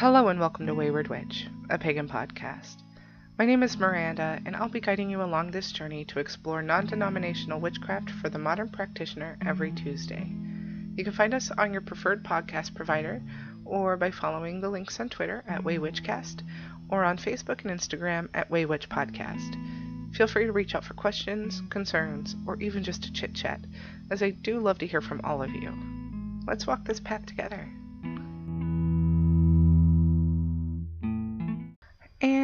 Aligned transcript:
Hello 0.00 0.28
and 0.28 0.40
welcome 0.40 0.66
to 0.66 0.74
Wayward 0.74 1.08
Witch, 1.08 1.46
a 1.68 1.76
pagan 1.76 2.08
podcast. 2.08 2.76
My 3.38 3.44
name 3.44 3.62
is 3.62 3.76
Miranda, 3.76 4.40
and 4.46 4.56
I'll 4.56 4.70
be 4.70 4.80
guiding 4.80 5.10
you 5.10 5.22
along 5.22 5.50
this 5.50 5.72
journey 5.72 6.06
to 6.06 6.20
explore 6.20 6.62
non 6.62 6.86
denominational 6.86 7.60
witchcraft 7.60 8.08
for 8.08 8.30
the 8.30 8.38
modern 8.38 8.70
practitioner 8.70 9.36
every 9.44 9.70
Tuesday. 9.72 10.26
You 10.96 11.04
can 11.04 11.12
find 11.12 11.34
us 11.34 11.50
on 11.50 11.74
your 11.74 11.82
preferred 11.82 12.24
podcast 12.24 12.74
provider 12.74 13.20
or 13.66 13.98
by 13.98 14.10
following 14.10 14.62
the 14.62 14.70
links 14.70 14.98
on 15.00 15.10
Twitter 15.10 15.44
at 15.46 15.64
WayWitchcast 15.64 16.44
or 16.88 17.04
on 17.04 17.18
Facebook 17.18 17.62
and 17.66 17.78
Instagram 17.78 18.30
at 18.32 18.48
Waywitch 18.48 18.88
Podcast. 18.88 19.54
Feel 20.14 20.28
free 20.28 20.46
to 20.46 20.52
reach 20.52 20.74
out 20.74 20.84
for 20.84 20.94
questions, 20.94 21.60
concerns, 21.68 22.36
or 22.46 22.58
even 22.62 22.82
just 22.82 23.02
to 23.02 23.12
chit 23.12 23.34
chat, 23.34 23.60
as 24.10 24.22
I 24.22 24.30
do 24.30 24.60
love 24.60 24.78
to 24.78 24.86
hear 24.86 25.02
from 25.02 25.20
all 25.24 25.42
of 25.42 25.54
you. 25.54 25.74
Let's 26.46 26.66
walk 26.66 26.86
this 26.86 27.00
path 27.00 27.26
together. 27.26 27.70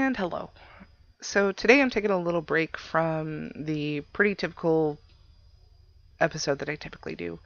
And 0.06 0.16
hello. 0.16 0.50
So 1.20 1.50
today 1.50 1.82
I'm 1.82 1.90
taking 1.90 2.12
a 2.12 2.16
little 2.16 2.40
break 2.40 2.78
from 2.78 3.50
the 3.56 4.02
pretty 4.12 4.36
typical 4.36 5.00
episode 6.20 6.60
that 6.60 6.68
I 6.68 6.76
typically 6.76 7.16
do. 7.16 7.40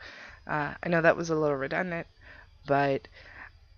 Uh, 0.47 0.75
I 0.83 0.89
know 0.91 1.01
that 1.01 1.17
was 1.17 1.31
a 1.31 1.35
little 1.35 1.57
redundant, 1.57 2.07
but 2.67 3.09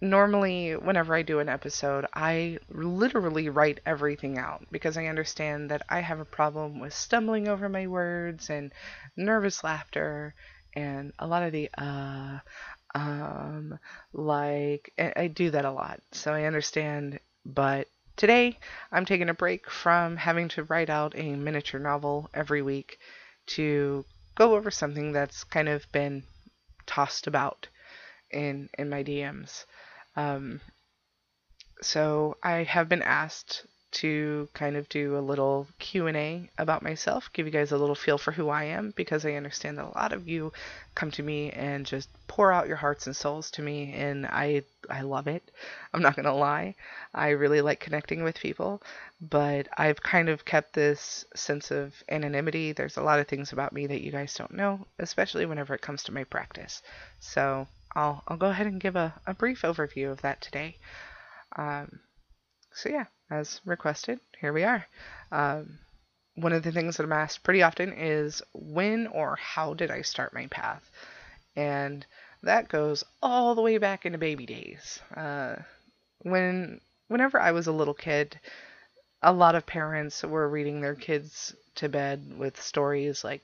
normally 0.01 0.73
whenever 0.73 1.15
I 1.15 1.23
do 1.23 1.39
an 1.39 1.49
episode, 1.49 2.07
I 2.13 2.59
literally 2.73 3.51
write 3.51 3.79
everything 3.87 4.37
out 4.37 4.67
because 4.73 4.97
I 4.97 5.07
understand 5.07 5.71
that 5.71 5.83
I 5.89 6.01
have 6.01 6.19
a 6.19 6.25
problem 6.25 6.81
with 6.81 6.93
stumbling 6.93 7.47
over 7.47 7.69
my 7.69 7.87
words 7.87 8.51
and 8.51 8.73
nervous 9.17 9.63
laughter 9.63 10.35
and 10.75 11.13
a 11.21 11.27
lot 11.29 11.45
of 11.45 11.53
the 11.53 11.71
uh 11.79 12.39
um 12.97 13.79
like 14.13 14.93
I 14.99 15.29
do 15.29 15.53
that 15.53 15.67
a 15.67 15.71
lot. 15.71 16.01
So 16.11 16.35
I 16.35 16.47
understand, 16.47 17.21
but 17.47 17.87
today 18.23 18.57
I'm 18.93 19.05
taking 19.05 19.29
a 19.29 19.35
break 19.35 19.69
from 19.69 20.17
having 20.17 20.47
to 20.51 20.63
write 20.63 20.89
out 20.89 21.13
a 21.17 21.35
miniature 21.35 21.81
novel 21.81 22.31
every 22.33 22.63
week 22.63 23.01
to 23.47 24.05
go 24.37 24.55
over 24.55 24.71
something 24.71 25.11
that's 25.11 25.43
kind 25.43 25.69
of 25.69 25.91
been 25.91 26.23
tossed 26.87 27.27
about 27.27 27.67
in 28.31 28.69
in 28.79 28.89
my 28.89 29.03
DMs. 29.03 29.65
Um, 30.15 30.61
so 31.81 32.37
I 32.45 32.63
have 32.63 32.89
been 32.89 33.03
asked 33.03 33.67
to 33.93 34.49
kind 34.55 34.77
of 34.77 34.89
do 34.89 35.17
a 35.17 35.21
little 35.21 35.67
Q&A 35.79 36.49
about 36.59 36.83
myself, 36.83 37.31
give 37.33 37.47
you 37.47 37.53
guys 37.53 37.73
a 37.73 37.77
little 37.77 37.95
feel 37.95 38.19
for 38.19 38.33
who 38.33 38.49
I 38.49 38.65
am 38.65 38.93
because 38.97 39.25
I 39.25 39.33
understand 39.33 39.79
that 39.79 39.85
a 39.85 39.99
lot 39.99 40.13
of 40.13 40.27
you 40.27 40.53
come 40.95 41.11
to 41.13 41.23
me 41.23 41.51
and 41.51 41.87
just 41.87 42.09
pour 42.27 42.53
out 42.53 42.69
your 42.69 42.77
hearts 42.77 43.07
and 43.07 43.15
souls 43.15 43.51
to 43.53 43.63
me 43.63 43.93
and 43.93 44.27
I 44.27 44.63
I 44.91 45.03
love 45.03 45.29
it. 45.29 45.51
I'm 45.93 46.03
not 46.03 46.17
going 46.17 46.27
to 46.27 46.33
lie. 46.33 46.75
I 47.15 47.29
really 47.31 47.61
like 47.61 47.79
connecting 47.79 48.25
with 48.25 48.39
people, 48.39 48.83
but 49.21 49.69
I've 49.79 50.03
kind 50.03 50.29
of 50.29 50.45
kept 50.45 50.73
this 50.73 51.25
sense 51.35 51.71
of 51.71 51.95
anonymity. 52.09 52.73
There's 52.73 52.97
a 52.97 53.03
lot 53.03 53.21
of 53.21 53.29
things 53.29 53.53
about 53.53 53.73
me 53.73 53.87
that 53.87 54.03
you 54.03 54.11
guys 54.11 54.35
don't 54.35 54.55
know, 54.55 54.87
especially 54.99 55.47
whenever 55.47 55.75
it 55.75 55.83
comes 55.83 56.03
to 56.05 56.13
my 56.13 56.25
practice. 56.25 56.83
So, 57.21 57.69
I'll 57.95 58.23
I'll 58.27 58.37
go 58.37 58.49
ahead 58.51 58.67
and 58.67 58.81
give 58.81 58.97
a, 58.97 59.15
a 59.27 59.35
brief 59.35 59.63
overview 59.63 60.11
of 60.11 60.23
that 60.23 60.41
today. 60.41 60.77
Um, 61.57 62.01
so 62.75 62.89
yeah, 62.89 63.07
as 63.31 63.61
requested, 63.65 64.21
here 64.41 64.53
we 64.53 64.65
are. 64.65 64.87
Um, 65.31 65.79
one 66.35 66.53
of 66.53 66.63
the 66.63 66.73
things 66.73 66.97
that 66.97 67.05
I'm 67.05 67.13
asked 67.13 67.43
pretty 67.43 67.63
often 67.63 67.93
is 67.93 68.43
when 68.53 69.07
or 69.07 69.37
how 69.37 69.75
did 69.75 69.91
I 69.91 70.03
start 70.03 70.33
my 70.33 70.47
path? 70.47 70.83
And 71.57 72.07
that 72.43 72.69
goes 72.69 73.05
all 73.23 73.55
the 73.55 73.63
way 73.63 73.79
back 73.79 74.07
into 74.07 74.19
baby 74.19 74.47
days. 74.47 75.01
Uh, 75.15 75.57
when 76.21 76.81
whenever 77.09 77.39
I 77.39 77.53
was 77.53 77.67
a 77.67 77.73
little 77.73 77.95
kid, 77.95 78.39
a 79.23 79.33
lot 79.33 79.55
of 79.55 79.67
parents 79.67 80.23
were 80.23 80.49
reading 80.49 80.81
their 80.81 80.95
kids 80.95 81.55
to 81.77 81.89
bed 81.89 82.35
with 82.37 82.61
stories 82.61 83.23
like 83.23 83.43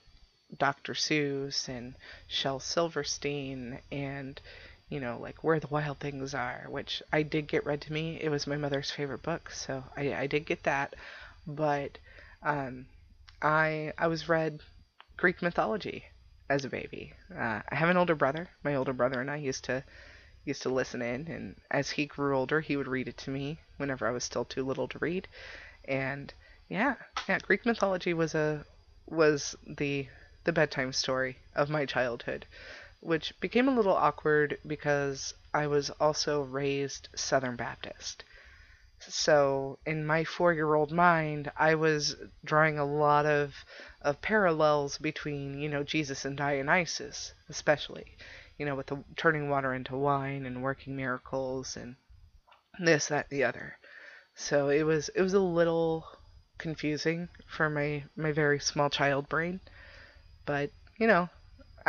Dr. 0.57 0.93
Seuss 0.93 1.69
and 1.69 1.93
Shel 2.27 2.59
Silverstein 2.59 3.79
and 3.91 4.41
you 4.89 4.99
know, 4.99 5.19
like 5.21 5.43
Where 5.43 5.59
the 5.59 5.67
Wild 5.67 5.99
Things 5.99 6.33
Are, 6.33 6.65
which 6.67 7.01
I 7.13 7.21
did 7.23 7.47
get 7.47 7.65
read 7.65 7.81
to 7.81 7.93
me. 7.93 8.19
It 8.19 8.29
was 8.29 8.47
my 8.47 8.57
mother's 8.57 8.91
favorite 8.91 9.21
book, 9.21 9.51
so 9.51 9.83
I, 9.95 10.13
I 10.13 10.27
did 10.27 10.45
get 10.45 10.63
that. 10.63 10.95
But 11.45 11.97
um, 12.43 12.87
I 13.41 13.93
I 13.97 14.07
was 14.07 14.27
read 14.27 14.61
Greek 15.17 15.41
mythology 15.41 16.05
as 16.49 16.65
a 16.65 16.69
baby. 16.69 17.13
Uh, 17.31 17.61
I 17.69 17.75
have 17.75 17.89
an 17.89 17.97
older 17.97 18.15
brother. 18.15 18.49
My 18.63 18.75
older 18.75 18.93
brother 18.93 19.21
and 19.21 19.29
I 19.29 19.37
used 19.37 19.65
to 19.65 19.83
used 20.45 20.63
to 20.63 20.69
listen 20.69 21.01
in, 21.01 21.27
and 21.27 21.55
as 21.69 21.91
he 21.91 22.05
grew 22.07 22.35
older, 22.35 22.59
he 22.59 22.75
would 22.75 22.87
read 22.87 23.07
it 23.07 23.17
to 23.17 23.29
me 23.29 23.59
whenever 23.77 24.07
I 24.07 24.11
was 24.11 24.23
still 24.23 24.45
too 24.45 24.65
little 24.65 24.87
to 24.87 24.99
read. 24.99 25.27
And 25.85 26.33
yeah, 26.67 26.95
yeah, 27.27 27.39
Greek 27.39 27.65
mythology 27.65 28.13
was 28.13 28.33
a 28.33 28.65
was 29.05 29.55
the 29.67 30.07
the 30.45 30.53
bedtime 30.53 30.93
story 30.93 31.37
of 31.55 31.69
my 31.69 31.85
childhood 31.85 32.47
which 33.01 33.39
became 33.39 33.67
a 33.67 33.75
little 33.75 33.95
awkward 33.95 34.57
because 34.67 35.33
I 35.53 35.67
was 35.67 35.89
also 35.89 36.41
raised 36.41 37.07
Southern 37.15 37.55
Baptist. 37.55 38.23
So, 38.99 39.79
in 39.85 40.05
my 40.05 40.25
four 40.25 40.51
year 40.53 40.73
old 40.73 40.91
mind, 40.91 41.49
I 41.55 41.75
was 41.75 42.17
drawing 42.43 42.77
a 42.77 42.85
lot 42.85 43.25
of, 43.25 43.55
of 44.01 44.21
parallels 44.21 44.97
between, 44.97 45.57
you 45.57 45.69
know, 45.69 45.83
Jesus 45.83 46.25
and 46.25 46.35
Dionysus, 46.35 47.33
especially, 47.47 48.17
you 48.57 48.65
know, 48.65 48.75
with 48.75 48.87
the 48.87 49.01
turning 49.15 49.49
water 49.49 49.73
into 49.73 49.95
wine 49.95 50.45
and 50.45 50.61
working 50.61 50.97
miracles 50.97 51.77
and 51.77 51.95
this, 52.77 53.07
that, 53.07 53.29
the 53.29 53.45
other. 53.45 53.77
So 54.35 54.67
it 54.67 54.83
was 54.83 55.07
it 55.09 55.21
was 55.21 55.33
a 55.33 55.39
little 55.39 56.05
confusing 56.57 57.29
for 57.47 57.69
my, 57.69 58.03
my 58.17 58.33
very 58.33 58.59
small 58.59 58.89
child 58.89 59.29
brain. 59.29 59.61
But, 60.45 60.71
you 60.97 61.07
know, 61.07 61.29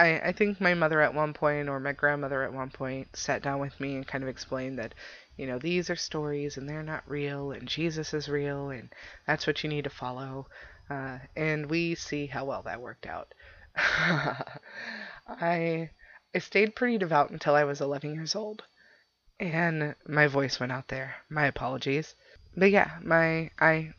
I, 0.00 0.28
I 0.28 0.32
think 0.32 0.60
my 0.60 0.72
mother 0.72 1.02
at 1.02 1.12
one 1.12 1.34
point 1.34 1.68
or 1.68 1.78
my 1.78 1.92
grandmother 1.92 2.42
at 2.42 2.54
one 2.54 2.70
point 2.70 3.14
sat 3.14 3.42
down 3.42 3.60
with 3.60 3.78
me 3.78 3.96
and 3.96 4.06
kind 4.06 4.24
of 4.24 4.30
explained 4.30 4.78
that, 4.78 4.94
you 5.36 5.46
know, 5.46 5.58
these 5.58 5.90
are 5.90 5.96
stories 5.96 6.56
and 6.56 6.66
they're 6.66 6.82
not 6.82 7.04
real 7.06 7.52
and 7.52 7.68
Jesus 7.68 8.14
is 8.14 8.28
real 8.28 8.70
and 8.70 8.88
that's 9.26 9.46
what 9.46 9.62
you 9.62 9.68
need 9.68 9.84
to 9.84 9.90
follow. 9.90 10.46
Uh, 10.88 11.18
and 11.36 11.68
we 11.68 11.94
see 11.94 12.26
how 12.26 12.46
well 12.46 12.62
that 12.62 12.80
worked 12.80 13.06
out. 13.06 13.34
I 13.76 15.90
I 16.34 16.38
stayed 16.38 16.74
pretty 16.74 16.96
devout 16.96 17.30
until 17.30 17.54
I 17.54 17.64
was 17.64 17.82
11 17.82 18.14
years 18.14 18.34
old. 18.34 18.64
And 19.38 19.94
my 20.06 20.26
voice 20.28 20.58
went 20.58 20.72
out 20.72 20.88
there. 20.88 21.16
My 21.28 21.46
apologies. 21.46 22.14
But 22.56 22.70
yeah, 22.70 22.98
my 23.02 23.50
I 23.60 23.92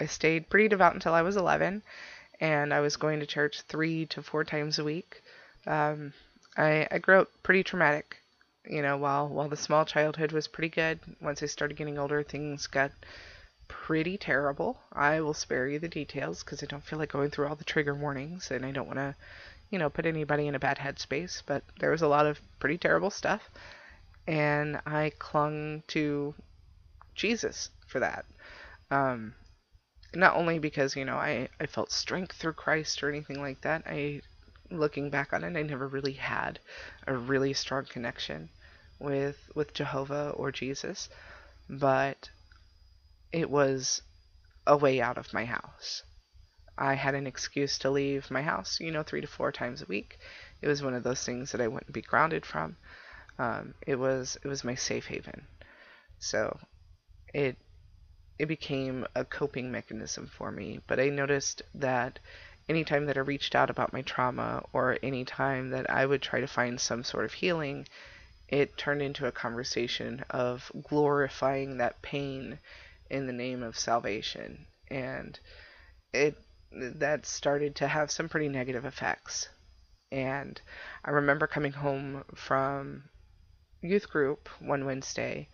I 0.00 0.06
stayed 0.06 0.48
pretty 0.48 0.68
devout 0.68 0.94
until 0.94 1.12
I 1.12 1.22
was 1.22 1.36
11 1.36 1.82
and 2.40 2.72
I 2.72 2.80
was 2.80 2.96
going 2.96 3.20
to 3.20 3.26
church 3.26 3.60
3 3.62 4.06
to 4.06 4.22
4 4.22 4.44
times 4.44 4.78
a 4.78 4.84
week. 4.84 5.22
Um, 5.66 6.12
I, 6.56 6.86
I 6.90 6.98
grew 6.98 7.20
up 7.20 7.30
pretty 7.42 7.62
traumatic. 7.62 8.18
You 8.66 8.80
know, 8.80 8.96
while 8.96 9.28
while 9.28 9.48
the 9.48 9.56
small 9.56 9.84
childhood 9.84 10.32
was 10.32 10.48
pretty 10.48 10.70
good, 10.70 10.98
once 11.20 11.42
I 11.42 11.46
started 11.46 11.76
getting 11.76 11.98
older, 11.98 12.22
things 12.22 12.66
got 12.66 12.92
pretty 13.68 14.16
terrible. 14.16 14.78
I 14.92 15.20
will 15.20 15.34
spare 15.34 15.68
you 15.68 15.78
the 15.78 15.88
details 15.88 16.42
because 16.42 16.62
I 16.62 16.66
don't 16.66 16.84
feel 16.84 16.98
like 16.98 17.12
going 17.12 17.30
through 17.30 17.48
all 17.48 17.56
the 17.56 17.64
trigger 17.64 17.94
warnings, 17.94 18.50
and 18.50 18.64
I 18.64 18.70
don't 18.70 18.86
want 18.86 18.98
to, 18.98 19.14
you 19.70 19.78
know, 19.78 19.90
put 19.90 20.06
anybody 20.06 20.46
in 20.46 20.54
a 20.54 20.58
bad 20.58 20.78
headspace. 20.78 21.42
But 21.44 21.62
there 21.78 21.90
was 21.90 22.02
a 22.02 22.08
lot 22.08 22.26
of 22.26 22.40
pretty 22.58 22.78
terrible 22.78 23.10
stuff, 23.10 23.50
and 24.26 24.80
I 24.86 25.12
clung 25.18 25.82
to 25.88 26.34
Jesus 27.14 27.70
for 27.86 28.00
that. 28.00 28.24
Um, 28.90 29.34
not 30.14 30.36
only 30.36 30.58
because 30.58 30.96
you 30.96 31.04
know 31.04 31.16
I, 31.16 31.48
I 31.60 31.66
felt 31.66 31.92
strength 31.92 32.36
through 32.36 32.54
Christ 32.54 33.02
or 33.02 33.08
anything 33.08 33.40
like 33.40 33.60
that. 33.62 33.82
I 33.86 34.22
looking 34.78 35.10
back 35.10 35.32
on 35.32 35.44
it, 35.44 35.56
I 35.56 35.62
never 35.62 35.88
really 35.88 36.12
had 36.12 36.60
a 37.06 37.16
really 37.16 37.52
strong 37.52 37.84
connection 37.84 38.50
with 38.98 39.50
with 39.54 39.74
Jehovah 39.74 40.30
or 40.36 40.52
Jesus, 40.52 41.08
but 41.68 42.30
it 43.32 43.50
was 43.50 44.02
a 44.66 44.76
way 44.76 45.00
out 45.00 45.18
of 45.18 45.32
my 45.32 45.44
house. 45.44 46.02
I 46.76 46.94
had 46.94 47.14
an 47.14 47.26
excuse 47.26 47.78
to 47.78 47.90
leave 47.90 48.30
my 48.30 48.42
house, 48.42 48.80
you 48.80 48.90
know, 48.90 49.02
three 49.02 49.20
to 49.20 49.26
four 49.26 49.52
times 49.52 49.82
a 49.82 49.86
week. 49.86 50.18
It 50.60 50.68
was 50.68 50.82
one 50.82 50.94
of 50.94 51.02
those 51.02 51.24
things 51.24 51.52
that 51.52 51.60
I 51.60 51.68
wouldn't 51.68 51.92
be 51.92 52.02
grounded 52.02 52.44
from. 52.44 52.76
Um, 53.38 53.74
it 53.86 53.96
was 53.96 54.38
it 54.42 54.48
was 54.48 54.64
my 54.64 54.74
safe 54.74 55.06
haven. 55.06 55.46
So 56.18 56.58
it 57.32 57.56
it 58.38 58.46
became 58.46 59.06
a 59.14 59.24
coping 59.24 59.70
mechanism 59.70 60.26
for 60.26 60.50
me. 60.50 60.80
But 60.86 61.00
I 61.00 61.08
noticed 61.08 61.62
that 61.74 62.18
anytime 62.68 63.06
that 63.06 63.16
I 63.16 63.20
reached 63.20 63.54
out 63.54 63.70
about 63.70 63.92
my 63.92 64.02
trauma 64.02 64.64
or 64.72 64.98
anytime 65.02 65.70
that 65.70 65.90
I 65.90 66.06
would 66.06 66.22
try 66.22 66.40
to 66.40 66.46
find 66.46 66.80
some 66.80 67.04
sort 67.04 67.24
of 67.24 67.32
healing, 67.34 67.86
it 68.48 68.76
turned 68.76 69.02
into 69.02 69.26
a 69.26 69.32
conversation 69.32 70.24
of 70.30 70.70
glorifying 70.88 71.78
that 71.78 72.02
pain 72.02 72.58
in 73.10 73.26
the 73.26 73.32
name 73.32 73.62
of 73.62 73.78
salvation. 73.78 74.66
And 74.88 75.38
it 76.12 76.38
that 76.72 77.24
started 77.24 77.76
to 77.76 77.86
have 77.86 78.10
some 78.10 78.28
pretty 78.28 78.48
negative 78.48 78.84
effects. 78.84 79.48
And 80.10 80.60
I 81.04 81.10
remember 81.10 81.46
coming 81.46 81.72
home 81.72 82.24
from 82.34 83.04
youth 83.80 84.08
group 84.08 84.48
one 84.60 84.84
Wednesday 84.86 85.48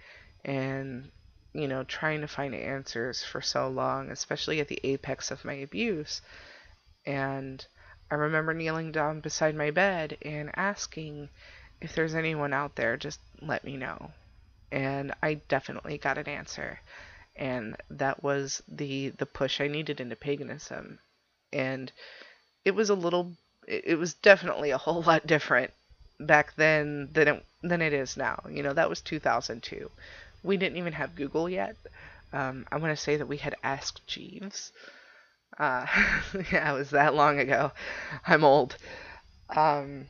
and 0.44 1.10
you 1.52 1.66
know 1.66 1.82
trying 1.84 2.20
to 2.20 2.28
find 2.28 2.54
answers 2.54 3.24
for 3.24 3.40
so 3.40 3.68
long, 3.68 4.10
especially 4.10 4.60
at 4.60 4.68
the 4.68 4.80
apex 4.84 5.30
of 5.30 5.44
my 5.44 5.54
abuse. 5.54 6.22
And 7.06 7.66
I 8.10 8.14
remember 8.16 8.54
kneeling 8.54 8.92
down 8.92 9.20
beside 9.20 9.54
my 9.54 9.70
bed 9.70 10.18
and 10.22 10.50
asking 10.56 11.28
if 11.80 11.94
there's 11.94 12.14
anyone 12.14 12.52
out 12.52 12.76
there, 12.76 12.96
just 12.96 13.20
let 13.40 13.64
me 13.64 13.76
know. 13.76 14.12
And 14.72 15.14
I 15.22 15.34
definitely 15.34 15.98
got 15.98 16.18
an 16.18 16.28
answer. 16.28 16.80
And 17.36 17.76
that 17.90 18.22
was 18.22 18.62
the 18.68 19.10
the 19.10 19.26
push 19.26 19.60
I 19.60 19.68
needed 19.68 20.00
into 20.00 20.16
paganism. 20.16 21.00
And 21.52 21.92
it 22.64 22.72
was 22.72 22.90
a 22.90 22.94
little 22.94 23.32
it 23.66 23.98
was 23.98 24.14
definitely 24.14 24.70
a 24.70 24.78
whole 24.84 25.02
lot 25.02 25.26
different 25.26 25.72
back 26.18 26.54
then 26.56 27.08
than 27.12 27.28
it, 27.28 27.46
than 27.62 27.82
it 27.82 27.92
is 27.92 28.16
now. 28.16 28.42
You 28.48 28.62
know, 28.62 28.72
that 28.72 28.88
was 28.88 29.00
2002. 29.00 29.90
We 30.42 30.56
didn't 30.56 30.78
even 30.78 30.94
have 30.94 31.14
Google 31.16 31.48
yet. 31.48 31.76
Um, 32.32 32.66
I 32.72 32.76
want 32.78 32.96
to 32.96 33.02
say 33.02 33.16
that 33.16 33.26
we 33.28 33.38
had 33.38 33.54
Ask 33.62 34.04
Jeeves. 34.06 34.72
Uh, 35.58 35.86
yeah, 36.52 36.72
it 36.72 36.78
was 36.78 36.90
that 36.90 37.14
long 37.14 37.38
ago. 37.38 37.72
I'm 38.26 38.44
old. 38.44 38.76
Um, 39.48 40.06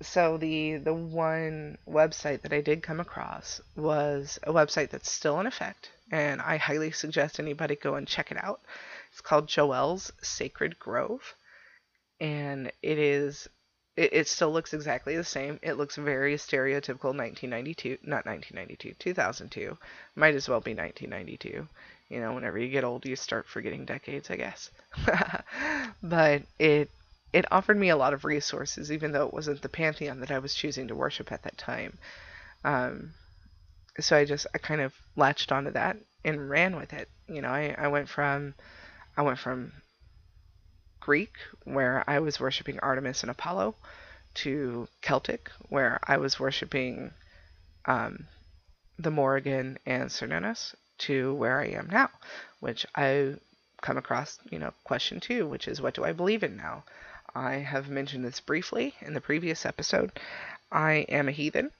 so 0.00 0.36
the 0.36 0.76
the 0.76 0.94
one 0.94 1.78
website 1.88 2.42
that 2.42 2.52
I 2.52 2.60
did 2.60 2.82
come 2.82 3.00
across 3.00 3.60
was 3.76 4.38
a 4.42 4.52
website 4.52 4.90
that's 4.90 5.10
still 5.10 5.40
in 5.40 5.46
effect, 5.46 5.90
and 6.10 6.40
I 6.42 6.56
highly 6.56 6.90
suggest 6.90 7.38
anybody 7.38 7.76
go 7.76 7.94
and 7.94 8.06
check 8.06 8.30
it 8.30 8.42
out. 8.42 8.60
It's 9.12 9.20
called 9.20 9.46
Joelle's 9.46 10.12
Sacred 10.22 10.78
Grove, 10.78 11.34
and 12.20 12.72
it 12.82 12.98
is 12.98 13.48
it, 13.96 14.12
it 14.12 14.28
still 14.28 14.52
looks 14.52 14.74
exactly 14.74 15.16
the 15.16 15.24
same. 15.24 15.58
It 15.62 15.74
looks 15.74 15.96
very 15.96 16.34
stereotypical 16.34 17.14
1992, 17.14 17.98
not 18.02 18.26
1992, 18.26 18.94
2002. 18.98 19.78
Might 20.16 20.34
as 20.34 20.48
well 20.48 20.60
be 20.60 20.74
1992. 20.74 21.68
You 22.08 22.20
know, 22.20 22.34
whenever 22.34 22.58
you 22.58 22.68
get 22.68 22.84
old, 22.84 23.06
you 23.06 23.16
start 23.16 23.48
forgetting 23.48 23.84
decades, 23.86 24.30
I 24.30 24.36
guess. 24.36 24.70
but 26.02 26.42
it 26.58 26.90
it 27.32 27.46
offered 27.50 27.78
me 27.78 27.88
a 27.88 27.96
lot 27.96 28.14
of 28.14 28.24
resources, 28.24 28.92
even 28.92 29.12
though 29.12 29.26
it 29.26 29.34
wasn't 29.34 29.62
the 29.62 29.68
pantheon 29.68 30.20
that 30.20 30.30
I 30.30 30.38
was 30.38 30.54
choosing 30.54 30.88
to 30.88 30.94
worship 30.94 31.32
at 31.32 31.42
that 31.42 31.58
time. 31.58 31.98
Um, 32.62 33.14
so 34.00 34.16
I 34.16 34.24
just 34.24 34.46
I 34.54 34.58
kind 34.58 34.80
of 34.80 34.94
latched 35.16 35.52
onto 35.52 35.70
that 35.72 35.96
and 36.24 36.48
ran 36.48 36.76
with 36.76 36.92
it. 36.92 37.08
You 37.28 37.42
know, 37.42 37.48
I, 37.50 37.74
I 37.76 37.88
went 37.88 38.08
from 38.08 38.54
I 39.16 39.22
went 39.22 39.38
from 39.38 39.72
Greek, 41.00 41.34
where 41.64 42.02
I 42.08 42.18
was 42.20 42.40
worshiping 42.40 42.78
Artemis 42.80 43.22
and 43.22 43.30
Apollo, 43.30 43.76
to 44.34 44.88
Celtic, 45.02 45.50
where 45.68 46.00
I 46.04 46.16
was 46.16 46.40
worshiping 46.40 47.12
um, 47.86 48.26
the 48.98 49.10
Morrigan 49.10 49.78
and 49.86 50.10
Cernunnos, 50.10 50.74
to 50.98 51.34
where 51.34 51.60
I 51.60 51.66
am 51.66 51.88
now, 51.90 52.10
which 52.60 52.86
I 52.94 53.34
come 53.82 53.96
across, 53.98 54.38
you 54.50 54.58
know, 54.58 54.72
question 54.84 55.20
two, 55.20 55.46
which 55.46 55.68
is 55.68 55.80
what 55.80 55.94
do 55.94 56.04
I 56.04 56.12
believe 56.12 56.42
in 56.42 56.56
now? 56.56 56.84
I 57.34 57.54
have 57.56 57.88
mentioned 57.88 58.24
this 58.24 58.40
briefly 58.40 58.94
in 59.00 59.14
the 59.14 59.20
previous 59.20 59.66
episode. 59.66 60.18
I 60.70 61.06
am 61.08 61.28
a 61.28 61.32
heathen, 61.32 61.72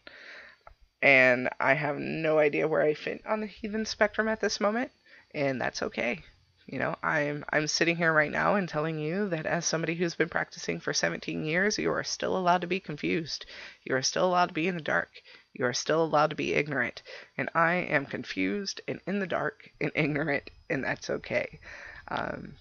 and 1.00 1.49
I 1.61 1.75
have 1.75 1.99
no 1.99 2.38
idea 2.38 2.69
where 2.69 2.82
I 2.82 2.94
fit 2.94 3.22
on 3.26 3.40
the 3.40 3.46
heathen 3.46 3.87
spectrum 3.87 4.28
at 4.28 4.40
this 4.40 4.61
moment, 4.61 4.90
and 5.34 5.61
that's 5.61 5.82
okay. 5.82 6.25
You 6.66 6.78
know, 6.78 6.96
I'm 7.02 7.44
I'm 7.50 7.66
sitting 7.66 7.96
here 7.96 8.12
right 8.12 8.31
now 8.31 8.55
and 8.55 8.66
telling 8.66 8.99
you 8.99 9.28
that 9.28 9.44
as 9.44 9.66
somebody 9.66 9.94
who's 9.94 10.14
been 10.14 10.31
practicing 10.31 10.81
for 10.81 10.94
17 10.94 11.44
years, 11.44 11.78
you 11.78 11.93
are 11.93 12.02
still 12.02 12.37
allowed 12.37 12.62
to 12.62 12.66
be 12.66 12.81
confused. 12.81 13.44
You 13.84 13.94
are 13.96 14.02
still 14.02 14.26
allowed 14.26 14.46
to 14.46 14.55
be 14.55 14.66
in 14.66 14.75
the 14.75 14.82
dark. 14.82 15.11
You 15.55 15.65
are 15.67 15.73
still 15.73 16.05
allowed 16.05 16.31
to 16.31 16.37
be 16.37 16.55
ignorant. 16.55 17.03
And 17.39 17.49
I 17.55 17.75
am 17.75 18.06
confused 18.06 18.81
and 18.87 19.01
in 19.06 19.21
the 19.21 19.27
dark 19.27 19.71
and 19.81 19.93
ignorant, 19.95 20.51
and 20.69 20.85
that's 20.85 21.09
okay. 21.09 21.61
Um, 22.09 22.55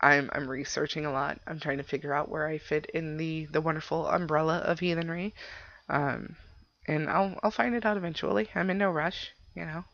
I'm 0.00 0.30
I'm 0.32 0.48
researching 0.48 1.06
a 1.06 1.12
lot. 1.12 1.38
I'm 1.46 1.60
trying 1.60 1.78
to 1.78 1.84
figure 1.84 2.12
out 2.12 2.28
where 2.28 2.48
I 2.48 2.58
fit 2.58 2.86
in 2.86 3.16
the 3.18 3.46
the 3.46 3.60
wonderful 3.60 4.08
umbrella 4.08 4.58
of 4.58 4.80
heathenry. 4.80 5.34
Um, 5.88 6.36
and 6.88 7.08
I'll 7.08 7.38
I'll 7.42 7.50
find 7.52 7.74
it 7.74 7.86
out 7.86 7.96
eventually. 7.96 8.48
I'm 8.54 8.70
in 8.70 8.78
no 8.78 8.90
rush, 8.90 9.30
you 9.54 9.64
know. 9.64 9.84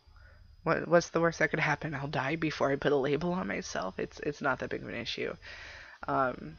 What 0.63 0.89
what's 0.89 1.11
the 1.11 1.21
worst 1.21 1.41
that 1.41 1.51
could 1.51 1.61
happen? 1.61 1.95
I'll 1.95 2.09
die 2.09 2.37
before 2.37 2.71
I 2.71 2.77
put 2.77 2.93
a 2.93 2.97
label 2.97 3.33
on 3.33 3.49
myself. 3.49 3.99
It's 3.99 4.19
it's 4.21 4.41
not 4.41 4.61
that 4.61 4.71
big 4.71 4.83
of 4.83 4.89
an 4.89 4.95
issue. 4.95 5.35
Um, 6.07 6.57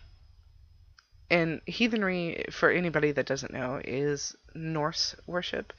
and 1.30 1.62
heathenry, 1.66 2.46
for 2.52 2.70
anybody 2.70 3.12
that 3.12 3.26
doesn't 3.26 3.54
know, 3.54 3.82
is 3.84 4.36
Norse 4.56 5.16
worship. 5.28 5.74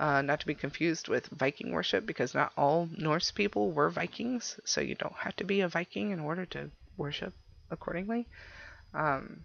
Uh, 0.00 0.22
not 0.22 0.40
to 0.40 0.46
be 0.46 0.54
confused 0.54 1.08
with 1.08 1.26
Viking 1.26 1.70
worship, 1.70 2.06
because 2.06 2.34
not 2.34 2.52
all 2.56 2.88
Norse 2.96 3.30
people 3.30 3.70
were 3.70 3.90
Vikings, 3.90 4.58
so 4.64 4.80
you 4.80 4.94
don't 4.94 5.14
have 5.14 5.36
to 5.36 5.44
be 5.44 5.60
a 5.60 5.68
Viking 5.68 6.10
in 6.10 6.20
order 6.20 6.46
to 6.46 6.70
worship 6.96 7.34
accordingly. 7.70 8.26
Um, 8.94 9.44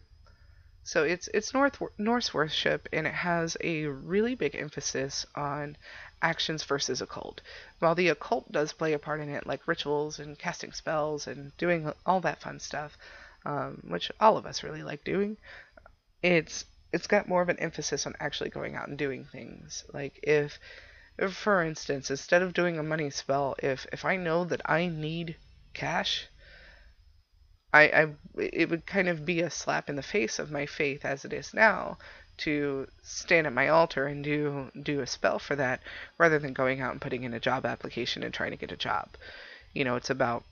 so 0.84 1.04
it's 1.04 1.28
it's 1.34 1.54
North 1.54 1.82
Norse 1.98 2.34
worship, 2.34 2.88
and 2.94 3.06
it 3.06 3.14
has 3.14 3.58
a 3.62 3.88
really 3.88 4.36
big 4.36 4.56
emphasis 4.56 5.26
on 5.36 5.76
actions 6.22 6.64
versus 6.64 7.02
occult. 7.02 7.42
While 7.80 7.94
the 7.94 8.08
occult 8.08 8.52
does 8.52 8.72
play 8.72 8.94
a 8.94 9.00
part 9.00 9.20
in 9.20 9.30
it, 9.30 9.46
like 9.46 9.68
rituals 9.68 10.18
and 10.20 10.40
casting 10.40 10.72
spells 10.72 11.28
and 11.28 11.56
doing 11.58 11.92
all 12.06 12.22
that 12.22 12.42
fun 12.42 12.60
stuff, 12.60 12.98
um, 13.46 13.82
which 13.88 14.12
all 14.20 14.38
of 14.38 14.46
us 14.46 14.64
really 14.64 14.84
like 14.84 15.04
doing, 15.04 15.38
it's 16.22 16.66
it's 16.94 17.08
got 17.08 17.28
more 17.28 17.42
of 17.42 17.50
an 17.50 17.60
emphasis 17.60 18.06
on 18.06 18.16
actually 18.20 18.50
going 18.50 18.76
out 18.76 18.88
and 18.88 18.98
doing 18.98 19.26
things. 19.26 19.84
Like 19.94 20.20
if, 20.24 20.60
if 21.18 21.34
for 21.34 21.62
instance, 21.64 22.10
instead 22.10 22.42
of 22.42 22.54
doing 22.54 22.78
a 22.78 22.84
money 22.84 23.10
spell, 23.10 23.56
if 23.62 23.86
if 23.92 24.06
I 24.06 24.16
know 24.18 24.46
that 24.46 24.62
I 24.66 24.88
need 24.88 25.36
cash, 25.74 26.28
I, 27.74 27.82
I 27.84 28.08
it 28.38 28.70
would 28.70 28.86
kind 28.86 29.10
of 29.10 29.26
be 29.26 29.42
a 29.42 29.50
slap 29.50 29.90
in 29.90 29.96
the 29.96 30.04
face 30.04 30.40
of 30.40 30.52
my 30.52 30.66
faith 30.66 31.06
as 31.06 31.26
it 31.26 31.34
is 31.34 31.54
now 31.54 31.98
to 32.38 32.88
stand 33.04 33.48
at 33.48 33.54
my 33.54 33.68
altar 33.68 34.06
and 34.08 34.24
do 34.24 34.72
do 34.82 35.02
a 35.02 35.08
spell 35.08 35.40
for 35.40 35.56
that 35.56 35.82
rather 36.18 36.40
than 36.40 36.54
going 36.54 36.82
out 36.82 36.92
and 36.92 37.02
putting 37.02 37.24
in 37.24 37.34
a 37.34 37.40
job 37.40 37.66
application 37.66 38.24
and 38.24 38.34
trying 38.34 38.52
to 38.52 38.58
get 38.58 38.72
a 38.72 38.78
job. 38.78 39.10
You 39.74 39.84
know, 39.84 39.96
it's 39.96 40.10
about 40.10 40.44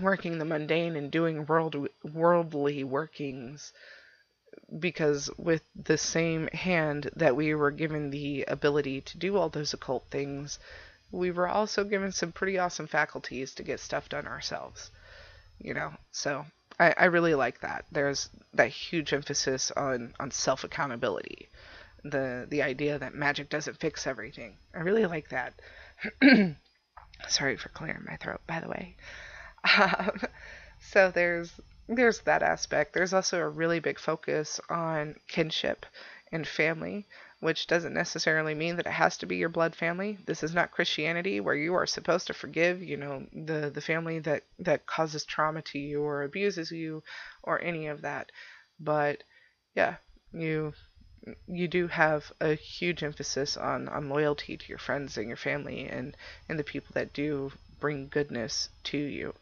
working 0.00 0.38
the 0.38 0.44
mundane 0.44 0.96
and 0.96 1.10
doing 1.10 1.46
world 1.46 1.88
worldly 2.02 2.84
workings 2.84 3.72
because 4.78 5.30
with 5.36 5.62
the 5.74 5.98
same 5.98 6.48
hand 6.48 7.10
that 7.16 7.36
we 7.36 7.54
were 7.54 7.70
given 7.70 8.10
the 8.10 8.44
ability 8.48 9.00
to 9.00 9.18
do 9.18 9.36
all 9.36 9.48
those 9.48 9.74
occult 9.74 10.06
things, 10.10 10.58
we 11.10 11.30
were 11.30 11.48
also 11.48 11.84
given 11.84 12.12
some 12.12 12.32
pretty 12.32 12.58
awesome 12.58 12.86
faculties 12.86 13.54
to 13.54 13.62
get 13.62 13.80
stuff 13.80 14.08
done 14.08 14.26
ourselves 14.26 14.90
you 15.58 15.74
know? 15.74 15.92
So 16.12 16.44
I, 16.78 16.94
I 16.96 17.04
really 17.06 17.34
like 17.34 17.60
that. 17.60 17.84
There's 17.90 18.28
that 18.54 18.68
huge 18.68 19.12
emphasis 19.12 19.70
on 19.72 20.14
on 20.20 20.30
self 20.30 20.64
accountability 20.64 21.48
the 22.04 22.46
the 22.48 22.62
idea 22.62 22.98
that 22.98 23.14
magic 23.14 23.48
doesn't 23.48 23.80
fix 23.80 24.06
everything. 24.06 24.56
I 24.74 24.80
really 24.80 25.06
like 25.06 25.30
that. 25.30 25.54
Sorry 27.28 27.56
for 27.56 27.70
clearing 27.70 28.04
my 28.06 28.16
throat 28.16 28.40
by 28.46 28.60
the 28.60 28.68
way 28.68 28.96
um, 29.78 30.20
so 30.80 31.10
there's 31.10 31.52
there's 31.88 32.20
that 32.20 32.42
aspect 32.42 32.94
there's 32.94 33.12
also 33.12 33.38
a 33.38 33.48
really 33.48 33.78
big 33.80 33.98
focus 33.98 34.60
on 34.70 35.14
kinship 35.28 35.86
and 36.32 36.46
family 36.46 37.06
which 37.40 37.66
doesn't 37.66 37.92
necessarily 37.92 38.54
mean 38.54 38.76
that 38.76 38.86
it 38.86 38.92
has 38.92 39.18
to 39.18 39.26
be 39.26 39.36
your 39.36 39.50
blood 39.50 39.76
family. 39.76 40.16
This 40.24 40.42
is 40.42 40.54
not 40.54 40.70
Christianity 40.70 41.40
where 41.40 41.54
you 41.54 41.74
are 41.74 41.84
supposed 41.84 42.26
to 42.28 42.32
forgive, 42.32 42.82
you 42.82 42.96
know, 42.96 43.26
the 43.34 43.68
the 43.68 43.82
family 43.82 44.18
that 44.20 44.44
that 44.60 44.86
causes 44.86 45.26
trauma 45.26 45.60
to 45.60 45.78
you 45.78 46.00
or 46.02 46.22
abuses 46.22 46.70
you 46.70 47.02
or 47.42 47.60
any 47.60 47.88
of 47.88 48.00
that. 48.00 48.32
But 48.80 49.24
yeah, 49.74 49.96
you 50.32 50.72
you 51.46 51.68
do 51.68 51.86
have 51.88 52.32
a 52.40 52.54
huge 52.54 53.02
emphasis 53.02 53.56
on 53.56 53.88
on 53.88 54.08
loyalty 54.08 54.56
to 54.56 54.68
your 54.68 54.78
friends 54.78 55.16
and 55.16 55.28
your 55.28 55.36
family 55.36 55.86
and 55.88 56.16
and 56.48 56.58
the 56.58 56.64
people 56.64 56.92
that 56.94 57.12
do 57.12 57.52
bring 57.80 58.08
goodness 58.08 58.68
to 58.84 58.98
you. 58.98 59.34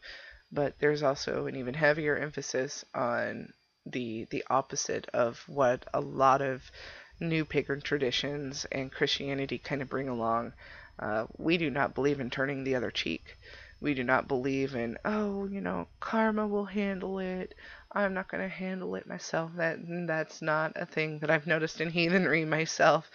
But 0.51 0.77
there's 0.79 1.03
also 1.03 1.47
an 1.47 1.55
even 1.55 1.73
heavier 1.73 2.15
emphasis 2.15 2.85
on 2.93 3.53
the 3.85 4.25
the 4.31 4.43
opposite 4.49 5.07
of 5.13 5.43
what 5.47 5.85
a 5.93 5.99
lot 5.99 6.41
of 6.41 6.71
new 7.19 7.45
pagan 7.45 7.81
traditions 7.81 8.65
and 8.71 8.91
Christianity 8.91 9.57
kind 9.57 9.81
of 9.81 9.89
bring 9.89 10.07
along. 10.07 10.53
Uh, 10.99 11.25
we 11.37 11.57
do 11.57 11.69
not 11.69 11.95
believe 11.95 12.19
in 12.19 12.29
turning 12.29 12.63
the 12.63 12.75
other 12.75 12.91
cheek. 12.91 13.37
We 13.81 13.93
do 13.93 14.03
not 14.03 14.27
believe 14.27 14.75
in, 14.75 14.97
oh, 15.03 15.45
you 15.45 15.59
know, 15.59 15.87
karma 15.99 16.47
will 16.47 16.65
handle 16.65 17.19
it. 17.19 17.53
I'm 17.91 18.13
not 18.13 18.29
going 18.29 18.41
to 18.41 18.55
handle 18.55 18.95
it 18.95 19.07
myself. 19.07 19.51
That 19.57 19.79
that's 20.07 20.41
not 20.41 20.73
a 20.75 20.85
thing 20.85 21.19
that 21.19 21.29
I've 21.29 21.47
noticed 21.47 21.81
in 21.81 21.89
heathenry 21.89 22.45
myself. 22.45 23.09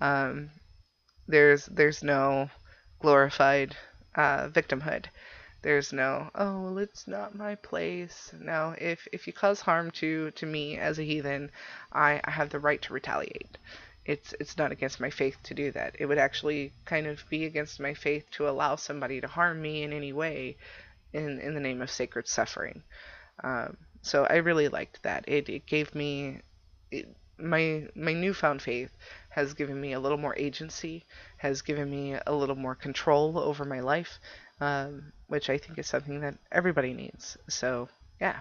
Um, 0.00 0.50
there's 1.28 1.66
there's 1.66 2.02
no 2.02 2.50
glorified 3.00 3.76
uh, 4.18 4.50
victimhood. 4.50 5.06
There's 5.62 5.92
no, 5.92 6.30
oh, 6.36 6.62
well, 6.62 6.78
it's 6.78 7.08
not 7.08 7.34
my 7.36 7.56
place. 7.56 8.32
No, 8.38 8.74
if 8.78 9.08
if 9.12 9.26
you 9.28 9.32
cause 9.34 9.60
harm 9.62 9.90
to 9.92 10.30
to 10.32 10.46
me 10.46 10.78
as 10.78 10.98
a 10.98 11.04
heathen, 11.04 11.50
I, 11.92 12.20
I 12.24 12.30
have 12.32 12.50
the 12.50 12.60
right 12.60 12.82
to 12.82 12.94
retaliate. 12.94 13.58
it's 14.06 14.34
it's 14.40 14.56
not 14.58 14.72
against 14.72 15.00
my 15.00 15.10
faith 15.10 15.38
to 15.44 15.54
do 15.54 15.70
that. 15.72 15.96
It 16.00 16.06
would 16.06 16.18
actually 16.18 16.74
kind 16.86 17.06
of 17.06 17.24
be 17.30 17.44
against 17.46 17.80
my 17.80 17.94
faith 17.94 18.30
to 18.32 18.48
allow 18.48 18.76
somebody 18.76 19.20
to 19.20 19.28
harm 19.28 19.62
me 19.62 19.82
in 19.84 19.92
any 19.92 20.12
way 20.12 20.58
in 21.12 21.40
in 21.40 21.54
the 21.54 21.60
name 21.60 21.82
of 21.82 21.90
sacred 21.90 22.28
suffering. 22.28 22.84
Um, 23.44 23.76
so 24.02 24.26
I 24.26 24.36
really 24.36 24.68
liked 24.68 25.02
that. 25.04 25.24
It 25.28 25.48
it 25.50 25.66
gave 25.66 25.94
me 25.94 26.42
it, 26.90 27.08
my 27.38 27.88
my 27.94 28.12
newfound 28.12 28.62
faith 28.62 28.90
has 29.30 29.54
given 29.54 29.80
me 29.80 29.92
a 29.92 30.00
little 30.00 30.18
more 30.18 30.34
agency, 30.36 31.04
has 31.38 31.62
given 31.62 31.90
me 31.90 32.16
a 32.26 32.32
little 32.34 32.56
more 32.56 32.74
control 32.74 33.38
over 33.38 33.64
my 33.64 33.80
life, 33.80 34.18
um, 34.60 35.12
which 35.28 35.50
I 35.50 35.58
think 35.58 35.78
is 35.78 35.86
something 35.86 36.20
that 36.20 36.36
everybody 36.52 36.92
needs. 36.92 37.36
So 37.48 37.88
yeah. 38.20 38.40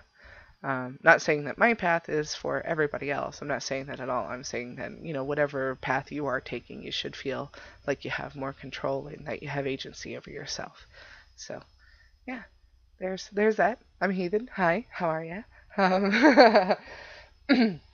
Um, 0.63 0.97
not 1.03 1.21
saying 1.21 1.45
that 1.45 1.57
my 1.59 1.73
path 1.75 2.09
is 2.09 2.33
for 2.35 2.61
everybody 2.61 3.11
else. 3.11 3.41
I'm 3.41 3.47
not 3.47 3.63
saying 3.63 3.85
that 3.85 3.99
at 3.99 4.09
all. 4.09 4.25
I'm 4.27 4.43
saying 4.43 4.75
that, 4.77 4.91
you 5.03 5.13
know, 5.13 5.23
whatever 5.23 5.75
path 5.75 6.11
you 6.11 6.25
are 6.25 6.41
taking, 6.41 6.81
you 6.81 6.91
should 6.91 7.15
feel 7.15 7.53
like 7.85 8.03
you 8.03 8.11
have 8.11 8.35
more 8.35 8.53
control 8.53 9.07
and 9.07 9.25
that 9.27 9.43
you 9.43 9.49
have 9.49 9.67
agency 9.67 10.17
over 10.17 10.29
yourself. 10.31 10.87
So, 11.35 11.61
yeah, 12.27 12.43
there's 12.99 13.29
there's 13.31 13.57
that. 13.57 13.79
I'm 14.01 14.11
Heathen. 14.11 14.49
Hi, 14.55 14.85
how 14.89 15.09
are 15.09 15.23
you? 15.23 15.43
Um, 17.49 17.79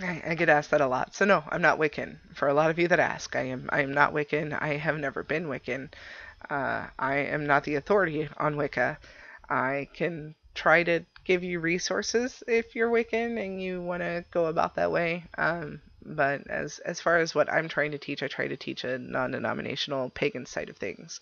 I, 0.00 0.22
I, 0.26 0.34
get 0.34 0.48
asked 0.48 0.70
that 0.70 0.80
a 0.80 0.86
lot. 0.86 1.14
So 1.14 1.24
no, 1.24 1.44
I'm 1.48 1.62
not 1.62 1.78
Wiccan. 1.78 2.18
For 2.34 2.48
a 2.48 2.54
lot 2.54 2.70
of 2.70 2.78
you 2.78 2.88
that 2.88 3.00
ask, 3.00 3.36
I 3.36 3.42
am 3.42 3.68
I 3.70 3.82
am 3.82 3.92
not 3.92 4.14
Wiccan. 4.14 4.56
I 4.60 4.76
have 4.76 4.98
never 4.98 5.22
been 5.22 5.46
Wiccan. 5.46 5.92
Uh, 6.48 6.86
I 6.98 7.16
am 7.16 7.46
not 7.46 7.64
the 7.64 7.76
authority 7.76 8.28
on 8.38 8.56
Wicca. 8.56 8.98
I 9.48 9.88
can 9.94 10.34
try 10.54 10.82
to 10.82 11.04
give 11.24 11.44
you 11.44 11.60
resources 11.60 12.42
if 12.48 12.74
you're 12.74 12.90
Wiccan 12.90 13.42
and 13.42 13.62
you 13.62 13.82
want 13.82 14.02
to 14.02 14.24
go 14.30 14.46
about 14.46 14.74
that 14.76 14.90
way. 14.90 15.24
Um, 15.36 15.82
but 16.04 16.48
as 16.48 16.78
as 16.80 17.00
far 17.00 17.18
as 17.18 17.34
what 17.34 17.52
I'm 17.52 17.68
trying 17.68 17.92
to 17.92 17.98
teach, 17.98 18.22
I 18.22 18.28
try 18.28 18.48
to 18.48 18.56
teach 18.56 18.84
a 18.84 18.98
non-denominational 18.98 20.10
pagan 20.10 20.46
side 20.46 20.68
of 20.68 20.76
things. 20.76 21.20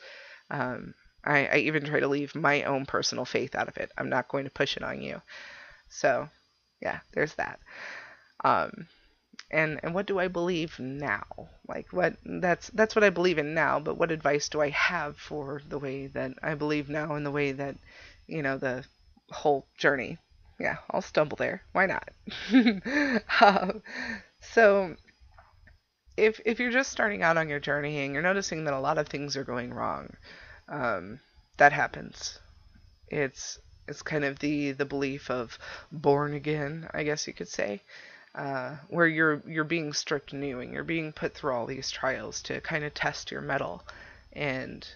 Um, 0.50 0.94
I, 1.24 1.46
I 1.46 1.56
even 1.56 1.84
try 1.84 2.00
to 2.00 2.08
leave 2.08 2.34
my 2.34 2.62
own 2.64 2.86
personal 2.86 3.24
faith 3.24 3.54
out 3.54 3.68
of 3.68 3.76
it. 3.76 3.92
I'm 3.98 4.08
not 4.08 4.28
going 4.28 4.44
to 4.44 4.50
push 4.50 4.76
it 4.76 4.82
on 4.82 5.02
you. 5.02 5.20
So, 5.90 6.28
yeah, 6.80 7.00
there's 7.12 7.34
that. 7.34 7.60
Um, 8.44 8.86
and 9.50 9.80
and 9.82 9.94
what 9.94 10.06
do 10.06 10.18
I 10.18 10.28
believe 10.28 10.78
now? 10.78 11.24
Like 11.66 11.92
what 11.92 12.14
that's 12.24 12.68
that's 12.68 12.94
what 12.94 13.04
I 13.04 13.10
believe 13.10 13.38
in 13.38 13.54
now. 13.54 13.80
But 13.80 13.96
what 13.96 14.12
advice 14.12 14.48
do 14.48 14.60
I 14.60 14.70
have 14.70 15.16
for 15.16 15.62
the 15.68 15.78
way 15.78 16.06
that 16.08 16.32
I 16.42 16.54
believe 16.54 16.88
now 16.88 17.14
and 17.14 17.26
the 17.26 17.30
way 17.30 17.52
that 17.52 17.76
you 18.26 18.42
know 18.42 18.58
the 18.58 18.84
whole 19.30 19.66
journey. 19.78 20.18
Yeah, 20.58 20.76
I'll 20.90 21.02
stumble 21.02 21.36
there. 21.36 21.62
Why 21.72 21.86
not? 21.86 22.08
um, 23.40 23.82
so, 24.40 24.94
if 26.16 26.40
if 26.44 26.60
you're 26.60 26.70
just 26.70 26.92
starting 26.92 27.22
out 27.22 27.36
on 27.36 27.48
your 27.48 27.60
journey 27.60 27.98
and 28.04 28.12
you're 28.12 28.22
noticing 28.22 28.64
that 28.64 28.74
a 28.74 28.80
lot 28.80 28.98
of 28.98 29.08
things 29.08 29.36
are 29.36 29.44
going 29.44 29.72
wrong, 29.72 30.14
um, 30.68 31.20
that 31.56 31.72
happens. 31.72 32.38
It's 33.08 33.58
it's 33.88 34.02
kind 34.02 34.24
of 34.24 34.38
the 34.38 34.72
the 34.72 34.84
belief 34.84 35.30
of 35.30 35.58
born 35.90 36.34
again, 36.34 36.88
I 36.92 37.02
guess 37.04 37.26
you 37.26 37.32
could 37.32 37.48
say, 37.48 37.82
uh, 38.34 38.76
where 38.88 39.06
you're 39.06 39.42
you're 39.46 39.64
being 39.64 39.92
stripped 39.92 40.32
new 40.32 40.60
and 40.60 40.72
you're 40.72 40.84
being 40.84 41.12
put 41.12 41.34
through 41.34 41.52
all 41.52 41.66
these 41.66 41.90
trials 41.90 42.42
to 42.42 42.60
kind 42.60 42.84
of 42.84 42.94
test 42.94 43.30
your 43.30 43.40
mettle, 43.40 43.84
and 44.32 44.86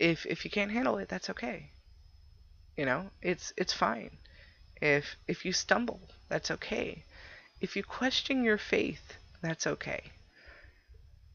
if 0.00 0.26
if 0.26 0.44
you 0.44 0.50
can't 0.50 0.72
handle 0.72 0.98
it, 0.98 1.08
that's 1.08 1.30
okay. 1.30 1.70
You 2.76 2.84
know, 2.84 3.12
it's 3.22 3.52
it's 3.56 3.72
fine. 3.72 4.18
If 4.80 5.16
if 5.28 5.44
you 5.44 5.52
stumble, 5.52 6.00
that's 6.28 6.50
okay. 6.50 7.04
If 7.60 7.76
you 7.76 7.84
question 7.84 8.44
your 8.44 8.58
faith, 8.58 9.18
that's 9.42 9.66
okay. 9.66 10.12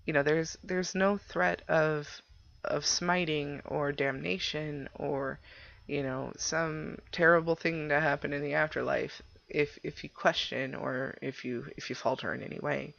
You 0.06 0.14
know, 0.14 0.24
there's 0.24 0.58
there's 0.64 0.96
no 0.96 1.18
threat 1.18 1.62
of 1.68 2.22
of 2.64 2.86
smiting 2.86 3.62
or 3.66 3.92
damnation 3.92 4.90
or 4.96 5.40
you 5.86 6.02
know 6.02 6.34
some 6.38 6.98
terrible 7.12 7.56
thing 7.56 7.90
to 7.90 8.00
happen 8.00 8.34
in 8.34 8.42
the 8.42 8.56
afterlife 8.56 9.22
if 9.48 9.78
if 9.84 10.04
you 10.04 10.10
question 10.10 10.76
or 10.76 11.18
if 11.22 11.46
you 11.46 11.66
if 11.78 11.90
you 11.90 11.96
falter 11.96 12.34
in 12.34 12.44
any 12.44 12.60
way. 12.60 12.96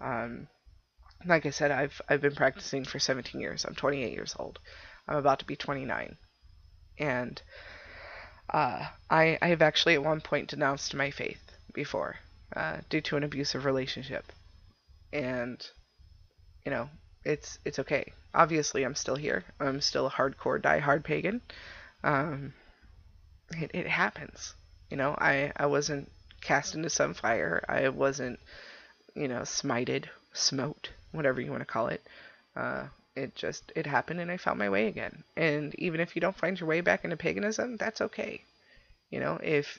Um, 0.00 0.48
like 1.26 1.46
I 1.46 1.50
said, 1.50 1.70
I've 1.70 2.00
I've 2.08 2.20
been 2.20 2.34
practicing 2.34 2.84
for 2.84 2.98
17 2.98 3.40
years. 3.40 3.64
I'm 3.64 3.74
28 3.74 4.12
years 4.12 4.36
old. 4.38 4.58
I'm 5.08 5.16
about 5.16 5.40
to 5.40 5.46
be 5.46 5.56
29, 5.56 6.16
and 6.98 7.42
uh, 8.50 8.86
I, 9.10 9.38
I 9.40 9.48
have 9.48 9.62
actually 9.62 9.94
at 9.94 10.04
one 10.04 10.20
point 10.20 10.50
denounced 10.50 10.94
my 10.94 11.10
faith 11.10 11.40
before 11.72 12.16
uh, 12.54 12.78
due 12.88 13.00
to 13.02 13.16
an 13.16 13.24
abusive 13.24 13.64
relationship, 13.64 14.32
and 15.12 15.66
you 16.64 16.70
know 16.70 16.88
it's 17.24 17.58
it's 17.64 17.78
okay. 17.78 18.12
Obviously, 18.34 18.84
I'm 18.84 18.94
still 18.94 19.16
here. 19.16 19.44
I'm 19.58 19.80
still 19.80 20.06
a 20.06 20.10
hardcore 20.10 20.60
die-hard 20.60 21.04
pagan. 21.04 21.40
Um, 22.04 22.52
it 23.50 23.70
it 23.74 23.86
happens. 23.86 24.54
You 24.90 24.96
know, 24.96 25.14
I 25.18 25.52
I 25.56 25.66
wasn't 25.66 26.10
cast 26.40 26.74
into 26.74 26.90
some 26.90 27.14
fire. 27.14 27.64
I 27.68 27.88
wasn't 27.88 28.40
you 29.14 29.28
know 29.28 29.42
smited, 29.42 30.06
smote, 30.32 30.90
whatever 31.12 31.40
you 31.40 31.50
want 31.50 31.62
to 31.62 31.66
call 31.66 31.88
it. 31.88 32.06
Uh, 32.56 32.88
it 33.16 33.34
just 33.34 33.72
it 33.76 33.86
happened 33.86 34.20
and 34.20 34.30
I 34.30 34.36
found 34.36 34.58
my 34.58 34.68
way 34.70 34.86
again. 34.88 35.24
And 35.36 35.74
even 35.76 36.00
if 36.00 36.14
you 36.16 36.20
don't 36.20 36.36
find 36.36 36.58
your 36.58 36.68
way 36.68 36.80
back 36.80 37.04
into 37.04 37.16
paganism, 37.16 37.76
that's 37.76 38.00
okay. 38.00 38.44
You 39.10 39.20
know, 39.20 39.38
if 39.42 39.78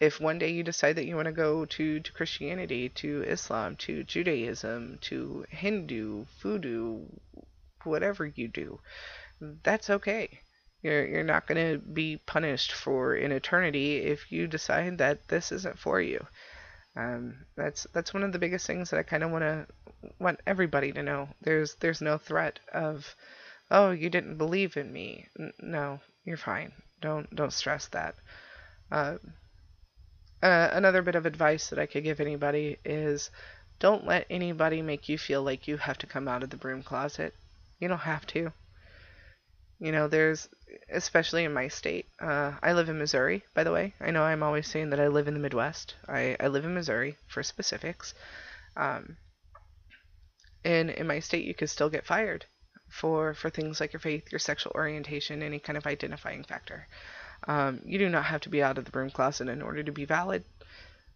if 0.00 0.20
one 0.20 0.38
day 0.38 0.50
you 0.50 0.62
decide 0.62 0.96
that 0.96 1.06
you 1.06 1.16
want 1.16 1.26
to 1.26 1.32
go 1.32 1.64
to, 1.64 2.00
to 2.00 2.12
Christianity, 2.12 2.88
to 2.90 3.22
Islam, 3.24 3.76
to 3.76 4.04
Judaism, 4.04 4.98
to 5.02 5.46
Hindu, 5.50 6.26
Voodoo, 6.40 7.06
whatever 7.84 8.26
you 8.26 8.48
do, 8.48 8.80
that's 9.40 9.90
okay. 9.90 10.40
You're 10.84 11.06
you're 11.06 11.24
not 11.24 11.46
going 11.46 11.72
to 11.72 11.78
be 11.78 12.18
punished 12.18 12.72
for 12.72 13.14
an 13.14 13.32
eternity 13.32 13.96
if 14.02 14.30
you 14.30 14.46
decide 14.46 14.98
that 14.98 15.26
this 15.28 15.50
isn't 15.50 15.78
for 15.78 15.98
you. 15.98 16.26
Um, 16.94 17.46
that's 17.56 17.86
that's 17.94 18.12
one 18.12 18.22
of 18.22 18.32
the 18.32 18.38
biggest 18.38 18.66
things 18.66 18.90
that 18.90 19.00
I 19.00 19.02
kind 19.02 19.22
of 19.22 19.30
want 19.30 19.44
to 19.44 19.66
want 20.20 20.40
everybody 20.46 20.92
to 20.92 21.02
know. 21.02 21.28
There's 21.40 21.74
there's 21.76 22.02
no 22.02 22.18
threat 22.18 22.60
of, 22.70 23.16
oh, 23.70 23.92
you 23.92 24.10
didn't 24.10 24.36
believe 24.36 24.76
in 24.76 24.92
me. 24.92 25.26
N- 25.40 25.54
no, 25.58 26.00
you're 26.26 26.36
fine. 26.36 26.72
Don't 27.00 27.34
don't 27.34 27.52
stress 27.52 27.88
that. 27.88 28.16
Uh, 28.92 29.16
uh, 30.42 30.68
another 30.72 31.00
bit 31.00 31.14
of 31.14 31.24
advice 31.24 31.70
that 31.70 31.78
I 31.78 31.86
could 31.86 32.04
give 32.04 32.20
anybody 32.20 32.76
is, 32.84 33.30
don't 33.80 34.06
let 34.06 34.26
anybody 34.28 34.82
make 34.82 35.08
you 35.08 35.16
feel 35.16 35.42
like 35.42 35.66
you 35.66 35.78
have 35.78 35.96
to 35.98 36.06
come 36.06 36.28
out 36.28 36.42
of 36.42 36.50
the 36.50 36.58
broom 36.58 36.82
closet. 36.82 37.32
You 37.78 37.88
don't 37.88 37.98
have 38.00 38.26
to. 38.26 38.52
You 39.78 39.92
know, 39.92 40.08
there's, 40.08 40.48
especially 40.90 41.44
in 41.44 41.52
my 41.52 41.68
state. 41.68 42.06
Uh, 42.20 42.52
I 42.62 42.72
live 42.72 42.88
in 42.88 42.98
Missouri, 42.98 43.44
by 43.54 43.64
the 43.64 43.72
way. 43.72 43.94
I 44.00 44.10
know 44.10 44.22
I'm 44.22 44.42
always 44.42 44.66
saying 44.66 44.90
that 44.90 45.00
I 45.00 45.08
live 45.08 45.28
in 45.28 45.34
the 45.34 45.40
Midwest. 45.40 45.94
I, 46.08 46.36
I 46.40 46.48
live 46.48 46.64
in 46.64 46.74
Missouri 46.74 47.16
for 47.28 47.42
specifics. 47.42 48.14
Um, 48.76 49.16
and 50.64 50.90
in 50.90 51.06
my 51.06 51.20
state, 51.20 51.44
you 51.44 51.54
could 51.54 51.70
still 51.70 51.90
get 51.90 52.06
fired 52.06 52.46
for 52.88 53.34
for 53.34 53.50
things 53.50 53.80
like 53.80 53.92
your 53.92 54.00
faith, 54.00 54.30
your 54.30 54.38
sexual 54.38 54.72
orientation, 54.74 55.42
any 55.42 55.58
kind 55.58 55.76
of 55.76 55.86
identifying 55.86 56.44
factor. 56.44 56.86
Um, 57.46 57.80
you 57.84 57.98
do 57.98 58.08
not 58.08 58.24
have 58.24 58.40
to 58.42 58.48
be 58.48 58.62
out 58.62 58.78
of 58.78 58.84
the 58.84 58.90
broom 58.90 59.10
closet 59.10 59.48
in 59.48 59.60
order 59.60 59.82
to 59.82 59.92
be 59.92 60.04
valid. 60.04 60.44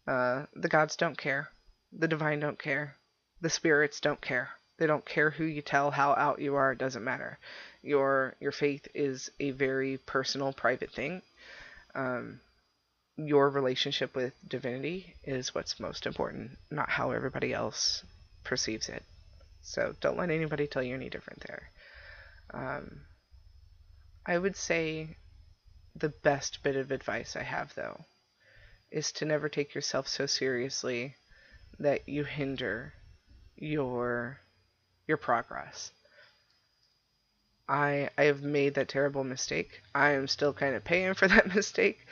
Uh, 0.07 0.47
the 0.55 0.69
gods 0.69 0.97
don't 0.97 1.17
care. 1.17 1.49
The 1.93 2.09
divine 2.09 2.41
don't 2.41 2.59
care. 2.59 2.97
The 3.41 3.51
spirits 3.51 4.01
don't 4.01 4.21
care. 4.21 4.51
They 4.79 4.87
don't 4.87 5.05
care 5.05 5.31
who 5.31 5.45
you 5.45 5.61
tell, 5.61 5.91
how 5.91 6.13
out 6.13 6.41
you 6.41 6.55
are. 6.55 6.73
It 6.73 6.79
doesn't 6.79 7.05
matter. 7.05 7.39
Your 7.83 8.35
your 8.41 8.53
faith 8.53 8.87
is 8.95 9.31
a 9.41 9.51
very 9.51 9.99
personal, 9.99 10.53
private 10.53 10.93
thing. 10.93 11.23
Um, 11.95 12.41
your 13.17 13.51
relationship 13.51 14.15
with 14.15 14.33
divinity 14.47 15.15
is 15.25 15.55
what's 15.55 15.81
most 15.81 16.07
important, 16.07 16.57
not 16.71 16.89
how 16.89 17.11
everybody 17.11 17.53
else 17.53 18.05
perceives 18.45 18.89
it. 18.89 19.03
So 19.63 19.95
don't 20.01 20.17
let 20.17 20.31
anybody 20.31 20.69
tell 20.69 20.83
you 20.83 20.95
any 20.95 21.11
different 21.11 21.45
there. 21.47 21.71
Um, 22.55 23.01
I 24.25 24.39
would 24.39 24.57
say 24.57 25.17
the 25.97 26.11
best 26.11 26.63
bit 26.63 26.77
of 26.77 26.93
advice 26.93 27.35
I 27.35 27.43
have, 27.43 27.75
though, 27.75 28.05
is 28.91 29.11
to 29.13 29.25
never 29.25 29.49
take 29.49 29.75
yourself 29.75 30.07
so 30.07 30.27
seriously 30.27 31.17
that 31.81 32.09
you 32.09 32.25
hinder 32.25 32.95
your 33.57 34.39
your 35.09 35.17
progress. 35.19 35.93
I 37.69 38.11
I 38.19 38.25
have 38.25 38.43
made 38.43 38.75
that 38.75 38.89
terrible 38.89 39.25
mistake. 39.25 39.83
I 39.95 40.11
am 40.11 40.29
still 40.29 40.53
kind 40.53 40.75
of 40.75 40.85
paying 40.85 41.15
for 41.15 41.29
that 41.29 41.55
mistake 41.55 42.07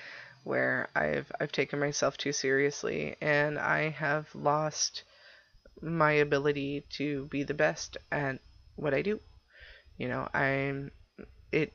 where 0.44 0.88
I've 0.94 1.30
I've 1.40 1.52
taken 1.52 1.78
myself 1.78 2.16
too 2.16 2.32
seriously 2.32 3.16
and 3.20 3.58
I 3.58 3.90
have 3.90 4.34
lost 4.34 5.04
my 5.82 6.12
ability 6.12 6.86
to 6.98 7.26
be 7.26 7.44
the 7.44 7.54
best 7.54 7.96
at 8.12 8.40
what 8.76 8.94
I 8.94 9.02
do. 9.02 9.20
You 9.98 10.08
know, 10.08 10.28
I'm 10.34 10.92
it 11.52 11.74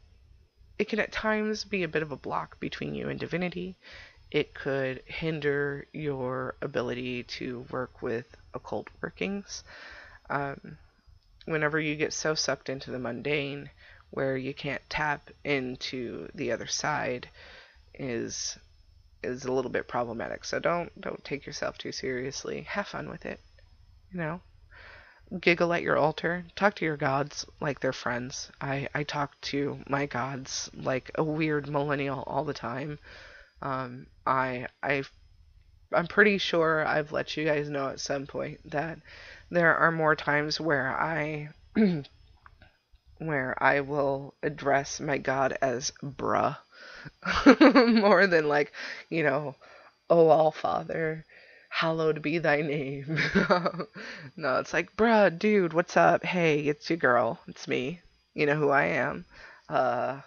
it 0.80 0.90
can 0.90 1.00
at 1.00 1.12
times 1.12 1.64
be 1.66 1.84
a 1.84 1.88
bit 1.88 2.04
of 2.04 2.12
a 2.12 2.18
block 2.18 2.60
between 2.60 2.96
you 2.96 3.10
and 3.10 3.20
divinity. 3.20 3.78
it 4.32 4.54
could 4.56 5.04
hinder 5.08 5.88
your 5.94 6.56
ability 6.62 7.24
to 7.26 7.62
work 7.72 8.02
with 8.02 8.36
occult 8.56 8.90
workings. 9.02 9.64
Um, 10.30 10.78
whenever 11.46 11.80
you 11.80 11.96
get 11.96 12.14
so 12.14 12.36
sucked 12.36 12.70
into 12.70 12.92
the 12.92 13.00
mundane 13.00 13.70
where 14.12 14.36
you 14.38 14.54
can't 14.54 14.82
tap 14.90 15.30
into 15.44 16.30
the 16.36 16.52
other 16.52 16.68
side 16.68 17.30
is 17.94 18.58
is 19.24 19.46
a 19.46 19.52
little 19.52 19.72
bit 19.72 19.88
problematic. 19.88 20.46
So 20.46 20.60
don't 20.60 21.00
don't 21.00 21.24
take 21.24 21.46
yourself 21.46 21.78
too 21.78 21.92
seriously. 21.92 22.62
Have 22.62 22.88
fun 22.88 23.10
with 23.10 23.26
it. 23.26 23.40
You 24.12 24.20
know. 24.20 24.42
Giggle 25.40 25.72
at 25.74 25.82
your 25.82 25.98
altar. 25.98 26.44
Talk 26.58 26.76
to 26.76 26.86
your 26.86 26.98
gods 26.98 27.46
like 27.62 27.80
they're 27.80 27.94
friends. 27.94 28.52
I, 28.60 28.90
I 28.94 29.04
talk 29.04 29.40
to 29.42 29.80
my 29.88 30.06
gods 30.06 30.70
like 30.74 31.10
a 31.16 31.24
weird 31.24 31.70
millennial 31.70 32.24
all 32.28 32.44
the 32.44 32.54
time. 32.54 33.00
Um, 33.62 34.08
I 34.28 34.68
I 34.84 35.04
I'm 35.94 36.08
pretty 36.08 36.38
sure 36.38 36.86
I've 36.86 37.12
let 37.12 37.36
you 37.36 37.46
guys 37.46 37.70
know 37.70 37.90
at 37.90 38.00
some 38.00 38.26
point 38.26 38.60
that 38.72 39.00
there 39.50 39.76
are 39.76 39.92
more 39.92 40.16
times 40.16 40.60
where 40.60 40.90
I 40.90 41.50
where 43.18 43.62
I 43.62 43.82
will 43.82 44.34
address 44.42 45.00
my 45.00 45.18
God 45.18 45.58
as 45.62 45.92
bruh 46.04 46.58
more 48.02 48.28
than 48.28 48.48
like, 48.48 48.72
you 49.10 49.24
know, 49.24 49.56
oh 50.10 50.30
all 50.30 50.52
father, 50.52 51.26
hallowed 51.70 52.22
be 52.22 52.38
thy 52.38 52.62
name. 52.62 53.20
no, 54.36 54.60
it's 54.60 54.74
like, 54.74 54.96
bruh, 54.96 55.38
dude, 55.38 55.74
what's 55.74 55.98
up? 55.98 56.24
Hey, 56.24 56.62
it's 56.62 56.90
your 56.90 56.98
girl. 56.98 57.40
It's 57.48 57.68
me. 57.68 58.02
You 58.34 58.46
know 58.46 58.56
who 58.56 58.70
I 58.70 58.86
am. 58.86 59.26
Uh 59.70 60.22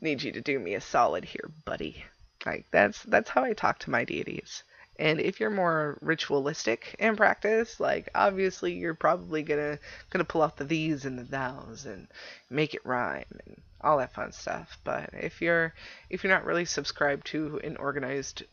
need 0.00 0.22
you 0.22 0.32
to 0.32 0.40
do 0.40 0.58
me 0.58 0.74
a 0.74 0.80
solid 0.80 1.24
here, 1.24 1.50
buddy. 1.64 2.04
Like 2.46 2.66
that's 2.70 3.02
that's 3.02 3.30
how 3.30 3.44
I 3.44 3.52
talk 3.52 3.78
to 3.80 3.90
my 3.90 4.04
deities. 4.04 4.62
And 5.00 5.18
if 5.18 5.40
you're 5.40 5.48
more 5.48 5.96
ritualistic 6.02 6.94
in 6.98 7.16
practice, 7.16 7.80
like 7.80 8.10
obviously 8.14 8.74
you're 8.74 8.92
probably 8.92 9.42
gonna 9.42 9.78
gonna 10.10 10.26
pull 10.26 10.42
out 10.42 10.58
the 10.58 10.64
these 10.64 11.06
and 11.06 11.18
the 11.18 11.24
thous 11.24 11.86
and 11.86 12.06
make 12.50 12.74
it 12.74 12.84
rhyme 12.84 13.24
and 13.46 13.62
all 13.80 13.96
that 13.96 14.12
fun 14.12 14.30
stuff. 14.32 14.76
But 14.84 15.08
if 15.14 15.40
you're 15.40 15.72
if 16.10 16.22
you're 16.22 16.32
not 16.32 16.44
really 16.44 16.66
subscribed 16.66 17.28
to 17.28 17.58
an 17.64 17.78
organized 17.78 18.44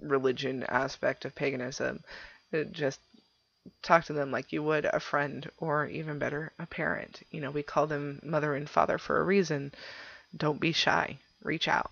religion 0.00 0.62
aspect 0.68 1.24
of 1.24 1.34
paganism, 1.34 2.04
uh, 2.54 2.62
just 2.70 3.00
talk 3.82 4.04
to 4.04 4.12
them 4.12 4.30
like 4.30 4.52
you 4.52 4.62
would 4.62 4.84
a 4.84 5.00
friend 5.00 5.50
or 5.58 5.86
even 5.86 6.20
better 6.20 6.52
a 6.60 6.66
parent. 6.66 7.26
You 7.32 7.40
know, 7.40 7.50
we 7.50 7.64
call 7.64 7.88
them 7.88 8.20
mother 8.22 8.54
and 8.54 8.70
father 8.70 8.98
for 8.98 9.18
a 9.18 9.24
reason. 9.24 9.72
Don't 10.36 10.60
be 10.60 10.70
shy. 10.70 11.18
Reach 11.42 11.66
out 11.66 11.90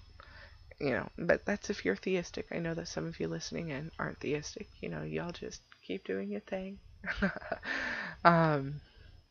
you 0.80 0.90
know, 0.90 1.08
but 1.18 1.44
that's 1.44 1.68
if 1.68 1.84
you're 1.84 1.96
theistic. 1.96 2.46
I 2.50 2.58
know 2.58 2.72
that 2.74 2.88
some 2.88 3.06
of 3.06 3.20
you 3.20 3.28
listening 3.28 3.68
in 3.68 3.90
aren't 3.98 4.18
theistic. 4.20 4.66
You 4.80 4.88
know, 4.88 5.02
y'all 5.02 5.30
just 5.30 5.60
keep 5.86 6.04
doing 6.04 6.30
your 6.30 6.40
thing. 6.40 6.78
um, 8.24 8.80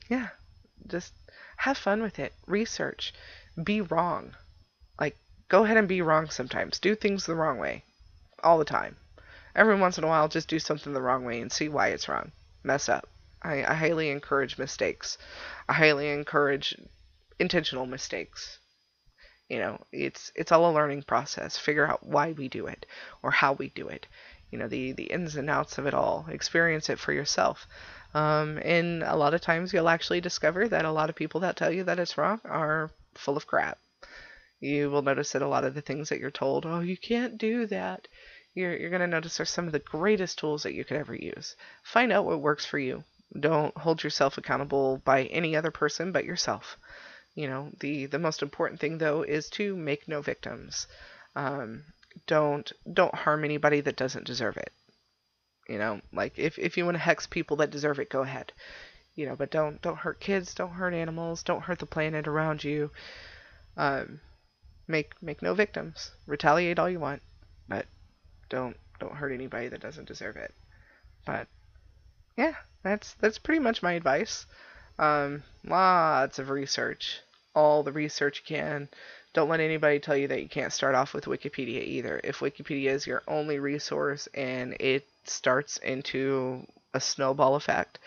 yeah, 0.09 0.27
just 0.87 1.13
have 1.57 1.77
fun 1.77 2.03
with 2.03 2.19
it. 2.19 2.33
Research. 2.45 3.13
Be 3.63 3.81
wrong. 3.81 4.35
Like, 4.99 5.17
go 5.49 5.63
ahead 5.63 5.77
and 5.77 5.87
be 5.87 6.03
wrong 6.03 6.29
sometimes. 6.29 6.79
Do 6.79 6.95
things 6.95 7.25
the 7.25 7.35
wrong 7.35 7.57
way. 7.57 7.83
All 8.43 8.59
the 8.59 8.65
time. 8.65 8.97
Every 9.55 9.75
once 9.75 9.97
in 9.97 10.03
a 10.03 10.07
while, 10.07 10.27
just 10.27 10.47
do 10.47 10.59
something 10.59 10.93
the 10.93 11.01
wrong 11.01 11.25
way 11.25 11.41
and 11.41 11.51
see 11.51 11.67
why 11.67 11.87
it's 11.87 12.07
wrong. 12.07 12.31
Mess 12.63 12.87
up. 12.87 13.09
I, 13.41 13.63
I 13.63 13.73
highly 13.73 14.09
encourage 14.11 14.59
mistakes. 14.59 15.17
I 15.67 15.73
highly 15.73 16.09
encourage 16.09 16.75
intentional 17.39 17.87
mistakes 17.87 18.58
you 19.49 19.57
know 19.57 19.79
it's 19.91 20.31
it's 20.35 20.51
all 20.51 20.69
a 20.69 20.73
learning 20.73 21.03
process. 21.03 21.57
Figure 21.57 21.87
out 21.87 22.05
why 22.05 22.31
we 22.33 22.47
do 22.47 22.67
it 22.67 22.85
or 23.23 23.31
how 23.31 23.53
we 23.53 23.69
do 23.69 23.87
it. 23.87 24.05
You 24.51 24.59
know 24.59 24.67
the 24.67 24.91
the 24.93 25.05
ins 25.05 25.35
and 25.35 25.49
outs 25.49 25.77
of 25.77 25.87
it 25.87 25.93
all. 25.93 26.27
Experience 26.29 26.89
it 26.89 26.99
for 26.99 27.11
yourself. 27.11 27.67
Um, 28.13 28.59
and 28.63 29.03
a 29.03 29.15
lot 29.15 29.33
of 29.33 29.41
times 29.41 29.73
you'll 29.73 29.89
actually 29.89 30.21
discover 30.21 30.67
that 30.67 30.85
a 30.85 30.91
lot 30.91 31.09
of 31.09 31.15
people 31.15 31.41
that 31.41 31.55
tell 31.57 31.71
you 31.71 31.83
that 31.83 31.99
it's 31.99 32.17
wrong 32.17 32.39
are 32.45 32.91
full 33.15 33.38
of 33.38 33.47
crap. 33.47 33.77
You 34.59 34.89
will 34.89 35.01
notice 35.01 35.31
that 35.31 35.41
a 35.41 35.47
lot 35.47 35.63
of 35.63 35.73
the 35.73 35.81
things 35.81 36.09
that 36.09 36.19
you're 36.19 36.31
told 36.31 36.65
oh 36.65 36.81
you 36.81 36.97
can't 36.97 37.38
do 37.38 37.65
that 37.67 38.07
you're, 38.53 38.75
you're 38.75 38.89
going 38.89 39.01
to 39.01 39.07
notice 39.07 39.39
are 39.39 39.45
some 39.45 39.67
of 39.67 39.71
the 39.71 39.79
greatest 39.79 40.39
tools 40.39 40.63
that 40.63 40.73
you 40.73 40.83
could 40.83 40.97
ever 40.97 41.15
use. 41.15 41.55
Find 41.83 42.12
out 42.12 42.25
what 42.25 42.41
works 42.41 42.65
for 42.65 42.79
you. 42.79 43.03
Don't 43.39 43.77
hold 43.77 44.03
yourself 44.03 44.38
accountable 44.38 44.97
by 45.05 45.25
any 45.25 45.55
other 45.55 45.71
person 45.71 46.12
but 46.12 46.25
yourself 46.25 46.77
you 47.35 47.47
know, 47.47 47.71
the 47.79 48.05
the 48.07 48.19
most 48.19 48.41
important 48.41 48.79
thing 48.79 48.97
though 48.97 49.23
is 49.23 49.49
to 49.51 49.75
make 49.75 50.07
no 50.07 50.21
victims. 50.21 50.87
Um, 51.35 51.83
don't 52.27 52.71
don't 52.91 53.13
harm 53.13 53.43
anybody 53.43 53.81
that 53.81 53.95
doesn't 53.95 54.25
deserve 54.25 54.57
it. 54.57 54.73
You 55.67 55.77
know, 55.77 56.01
like 56.11 56.37
if 56.37 56.57
if 56.57 56.77
you 56.77 56.85
want 56.85 56.95
to 56.95 56.99
hex 56.99 57.27
people 57.27 57.57
that 57.57 57.71
deserve 57.71 57.99
it, 57.99 58.09
go 58.09 58.21
ahead. 58.21 58.51
You 59.15 59.25
know, 59.27 59.35
but 59.35 59.51
don't 59.51 59.81
don't 59.81 59.97
hurt 59.97 60.19
kids, 60.19 60.53
don't 60.53 60.71
hurt 60.71 60.93
animals, 60.93 61.43
don't 61.43 61.63
hurt 61.63 61.79
the 61.79 61.85
planet 61.85 62.27
around 62.27 62.63
you. 62.63 62.91
Um, 63.77 64.21
make 64.87 65.21
make 65.21 65.41
no 65.41 65.53
victims. 65.53 66.11
Retaliate 66.25 66.79
all 66.79 66.89
you 66.89 66.99
want, 66.99 67.21
but 67.67 67.85
don't 68.49 68.75
don't 68.99 69.15
hurt 69.15 69.31
anybody 69.31 69.67
that 69.67 69.81
doesn't 69.81 70.07
deserve 70.07 70.35
it. 70.35 70.53
But 71.25 71.47
yeah, 72.35 72.55
that's 72.83 73.13
that's 73.15 73.37
pretty 73.37 73.59
much 73.59 73.83
my 73.83 73.93
advice. 73.93 74.45
Um, 74.99 75.43
lots 75.63 76.39
of 76.39 76.49
research. 76.49 77.21
All 77.55 77.83
the 77.83 77.93
research 77.93 78.43
you 78.43 78.55
can. 78.57 78.89
Don't 79.33 79.47
let 79.47 79.62
anybody 79.62 79.97
tell 79.99 80.17
you 80.17 80.27
that 80.27 80.41
you 80.41 80.49
can't 80.49 80.73
start 80.73 80.93
off 80.93 81.13
with 81.13 81.23
Wikipedia 81.23 81.81
either. 81.81 82.19
If 82.21 82.39
Wikipedia 82.39 82.89
is 82.89 83.07
your 83.07 83.23
only 83.25 83.59
resource 83.59 84.27
and 84.33 84.75
it 84.79 85.07
starts 85.23 85.77
into 85.77 86.67
a 86.93 86.99
snowball 86.99 87.55
effect, 87.55 87.99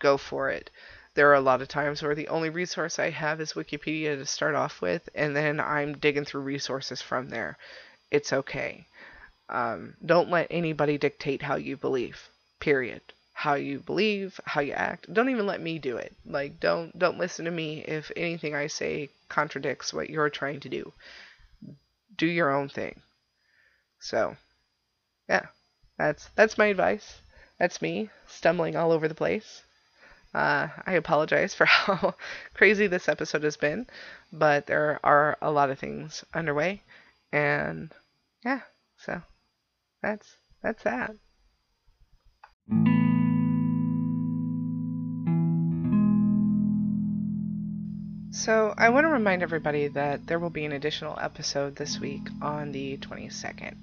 go 0.00 0.16
for 0.16 0.50
it. 0.50 0.70
There 1.14 1.30
are 1.30 1.34
a 1.34 1.40
lot 1.40 1.62
of 1.62 1.68
times 1.68 2.02
where 2.02 2.16
the 2.16 2.28
only 2.28 2.50
resource 2.50 2.98
I 2.98 3.10
have 3.10 3.40
is 3.40 3.52
Wikipedia 3.52 4.16
to 4.16 4.26
start 4.26 4.56
off 4.56 4.80
with, 4.80 5.08
and 5.14 5.36
then 5.36 5.60
I'm 5.60 5.98
digging 5.98 6.24
through 6.24 6.40
resources 6.40 7.00
from 7.00 7.28
there. 7.28 7.58
It's 8.10 8.32
okay. 8.32 8.86
Um, 9.48 9.94
don't 10.04 10.30
let 10.30 10.48
anybody 10.50 10.98
dictate 10.98 11.42
how 11.42 11.56
you 11.56 11.76
believe, 11.76 12.28
period 12.58 13.02
how 13.42 13.54
you 13.54 13.80
believe, 13.80 14.40
how 14.44 14.60
you 14.60 14.72
act. 14.72 15.12
Don't 15.12 15.30
even 15.30 15.46
let 15.46 15.60
me 15.60 15.78
do 15.78 15.96
it. 15.96 16.14
Like 16.24 16.60
don't 16.60 16.96
don't 16.96 17.18
listen 17.18 17.44
to 17.46 17.50
me 17.50 17.80
if 17.80 18.12
anything 18.16 18.54
I 18.54 18.68
say 18.68 19.10
contradicts 19.28 19.92
what 19.92 20.10
you're 20.10 20.30
trying 20.30 20.60
to 20.60 20.68
do. 20.68 20.92
Do 22.16 22.26
your 22.26 22.50
own 22.50 22.68
thing. 22.68 23.02
So, 23.98 24.36
yeah. 25.28 25.46
That's 25.98 26.28
that's 26.36 26.58
my 26.58 26.66
advice. 26.66 27.20
That's 27.58 27.82
me 27.82 28.10
stumbling 28.26 28.76
all 28.76 28.92
over 28.92 29.08
the 29.08 29.14
place. 29.24 29.62
Uh, 30.34 30.68
I 30.86 30.92
apologize 30.94 31.54
for 31.58 31.66
how 31.66 32.14
crazy 32.54 32.86
this 32.86 33.08
episode 33.08 33.42
has 33.42 33.56
been, 33.56 33.86
but 34.32 34.66
there 34.66 35.00
are 35.04 35.36
a 35.42 35.50
lot 35.50 35.70
of 35.70 35.78
things 35.78 36.24
underway, 36.32 36.82
and 37.32 37.92
yeah, 38.44 38.60
so 38.98 39.22
that's 40.00 40.36
that's 40.62 40.82
that. 40.84 41.14
So, 48.34 48.72
I 48.78 48.88
want 48.88 49.04
to 49.04 49.10
remind 49.10 49.42
everybody 49.42 49.88
that 49.88 50.26
there 50.26 50.38
will 50.38 50.48
be 50.48 50.64
an 50.64 50.72
additional 50.72 51.18
episode 51.20 51.76
this 51.76 52.00
week 52.00 52.22
on 52.40 52.72
the 52.72 52.96
22nd, 52.96 53.74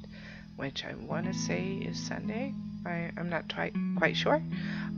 which 0.55 0.83
I 0.83 0.95
want 0.95 1.27
to 1.27 1.35
say 1.35 1.73
is 1.87 2.07
Sunday. 2.07 2.55
I, 2.83 3.11
am 3.15 3.29
not 3.29 3.53
quite, 3.53 3.75
quite 3.97 4.17
sure. 4.17 4.41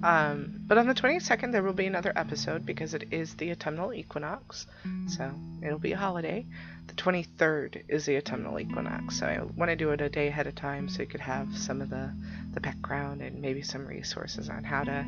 Um, 0.03 0.61
but 0.67 0.77
on 0.77 0.87
the 0.87 0.93
22nd, 0.93 1.51
there 1.51 1.63
will 1.63 1.73
be 1.73 1.85
another 1.85 2.13
episode 2.15 2.65
because 2.65 2.93
it 2.93 3.11
is 3.11 3.35
the 3.35 3.51
autumnal 3.51 3.93
equinox. 3.93 4.67
So, 5.07 5.29
it'll 5.61 5.79
be 5.79 5.91
a 5.91 5.97
holiday. 5.97 6.45
The 6.87 6.93
23rd 6.93 7.83
is 7.89 8.05
the 8.05 8.15
autumnal 8.15 8.57
equinox. 8.57 9.19
So, 9.19 9.25
I 9.25 9.41
want 9.57 9.69
to 9.69 9.75
do 9.75 9.89
it 9.91 9.99
a 9.99 10.07
day 10.07 10.29
ahead 10.29 10.47
of 10.47 10.55
time 10.55 10.87
so 10.87 11.01
you 11.01 11.09
could 11.09 11.19
have 11.19 11.57
some 11.57 11.81
of 11.81 11.89
the, 11.89 12.09
the 12.53 12.61
background 12.61 13.21
and 13.21 13.41
maybe 13.41 13.63
some 13.63 13.85
resources 13.85 14.49
on 14.49 14.63
how 14.63 14.85
to 14.85 15.05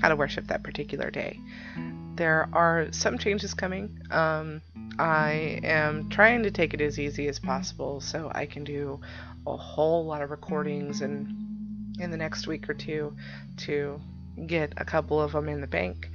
how 0.00 0.08
to 0.08 0.16
worship 0.16 0.46
that 0.46 0.62
particular 0.62 1.10
day 1.10 1.40
there 2.18 2.48
are 2.52 2.88
some 2.90 3.16
changes 3.16 3.54
coming. 3.54 3.96
Um, 4.10 4.60
I 4.98 5.60
am 5.62 6.10
trying 6.10 6.42
to 6.42 6.50
take 6.50 6.74
it 6.74 6.80
as 6.80 6.98
easy 6.98 7.28
as 7.28 7.38
possible 7.38 8.00
so 8.00 8.30
I 8.34 8.44
can 8.44 8.64
do 8.64 9.00
a 9.46 9.56
whole 9.56 10.04
lot 10.04 10.20
of 10.20 10.30
recordings 10.30 11.00
and 11.00 11.28
in 12.00 12.10
the 12.10 12.16
next 12.16 12.46
week 12.48 12.68
or 12.68 12.74
two 12.74 13.14
to 13.58 14.00
get 14.46 14.72
a 14.76 14.84
couple 14.84 15.20
of 15.20 15.32
them 15.32 15.48
in 15.48 15.60
the 15.60 15.66
bank, 15.66 16.10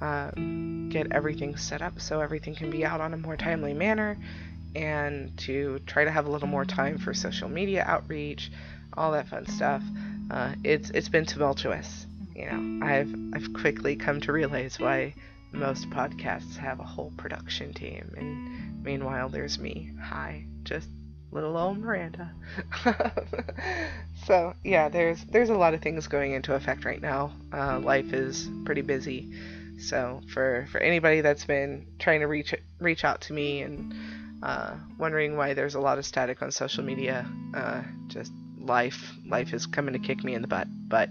um, 0.00 0.88
get 0.90 1.12
everything 1.12 1.56
set 1.56 1.82
up 1.82 2.00
so 2.00 2.20
everything 2.20 2.54
can 2.54 2.70
be 2.70 2.84
out 2.84 3.00
on 3.00 3.12
a 3.12 3.16
more 3.16 3.36
timely 3.36 3.74
manner, 3.74 4.16
and 4.76 5.36
to 5.38 5.80
try 5.86 6.04
to 6.04 6.10
have 6.10 6.26
a 6.26 6.30
little 6.30 6.48
more 6.48 6.64
time 6.64 6.98
for 6.98 7.12
social 7.12 7.48
media 7.48 7.84
outreach, 7.84 8.50
all 8.94 9.12
that 9.12 9.28
fun 9.28 9.46
stuff. 9.46 9.82
Uh, 10.30 10.54
it's 10.62 10.90
it's 10.90 11.08
been 11.08 11.24
tumultuous. 11.24 12.07
You 12.38 12.46
know, 12.46 12.86
I've 12.86 13.12
I've 13.34 13.52
quickly 13.52 13.96
come 13.96 14.20
to 14.20 14.32
realize 14.32 14.78
why 14.78 15.12
most 15.50 15.90
podcasts 15.90 16.56
have 16.56 16.78
a 16.78 16.84
whole 16.84 17.12
production 17.16 17.74
team, 17.74 18.14
and 18.16 18.84
meanwhile, 18.84 19.28
there's 19.28 19.58
me. 19.58 19.90
Hi, 20.00 20.44
just 20.62 20.88
little 21.32 21.56
old 21.56 21.78
Miranda. 21.78 22.30
so 24.24 24.54
yeah, 24.62 24.88
there's 24.88 25.24
there's 25.24 25.50
a 25.50 25.56
lot 25.56 25.74
of 25.74 25.82
things 25.82 26.06
going 26.06 26.30
into 26.30 26.54
effect 26.54 26.84
right 26.84 27.02
now. 27.02 27.32
Uh, 27.52 27.80
life 27.80 28.12
is 28.12 28.48
pretty 28.64 28.82
busy, 28.82 29.32
so 29.80 30.20
for 30.32 30.68
for 30.70 30.78
anybody 30.78 31.20
that's 31.20 31.44
been 31.44 31.88
trying 31.98 32.20
to 32.20 32.28
reach 32.28 32.54
reach 32.78 33.04
out 33.04 33.20
to 33.22 33.32
me 33.32 33.62
and 33.62 33.92
uh, 34.44 34.76
wondering 34.96 35.36
why 35.36 35.54
there's 35.54 35.74
a 35.74 35.80
lot 35.80 35.98
of 35.98 36.06
static 36.06 36.40
on 36.40 36.52
social 36.52 36.84
media, 36.84 37.28
uh, 37.52 37.82
just 38.06 38.30
life 38.60 39.12
life 39.26 39.52
is 39.52 39.66
coming 39.66 39.92
to 39.92 39.98
kick 39.98 40.22
me 40.22 40.34
in 40.34 40.42
the 40.42 40.46
butt. 40.46 40.68
But 40.88 41.10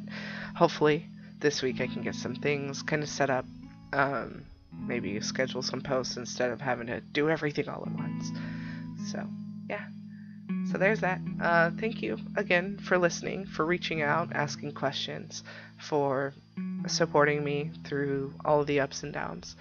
hopefully 0.56 1.06
this 1.40 1.62
week 1.62 1.82
I 1.82 1.88
can 1.88 2.02
get 2.02 2.16
some 2.16 2.36
things 2.36 2.82
kind 2.82 3.04
of 3.04 3.10
set 3.10 3.30
up. 3.30 3.46
Um, 3.94 4.44
maybe 4.80 5.20
schedule 5.22 5.62
some 5.62 5.82
posts 5.82 6.18
instead 6.18 6.52
of 6.52 6.62
having 6.62 6.88
to 6.88 7.02
do 7.02 7.30
everything 7.30 7.68
all 7.70 7.84
at 7.86 7.92
once. 7.94 8.32
So 9.12 9.26
yeah. 9.70 9.86
So 10.72 10.78
there's 10.78 11.00
that. 11.02 11.20
Uh, 11.42 11.72
thank 11.80 12.02
you 12.02 12.18
again 12.36 12.78
for 12.78 12.98
listening, 12.98 13.46
for 13.46 13.66
reaching 13.66 14.02
out, 14.02 14.34
asking 14.34 14.74
questions, 14.74 15.44
for 15.78 16.34
supporting 16.88 17.44
me 17.44 17.72
through 17.86 18.34
all 18.44 18.64
the 18.64 18.80
ups 18.80 19.04
and 19.04 19.14
downs. 19.14 19.56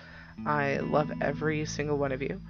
I 0.44 0.78
love 0.78 1.10
every 1.20 1.64
single 1.64 1.96
one 1.96 2.12
of 2.12 2.22
you. 2.22 2.40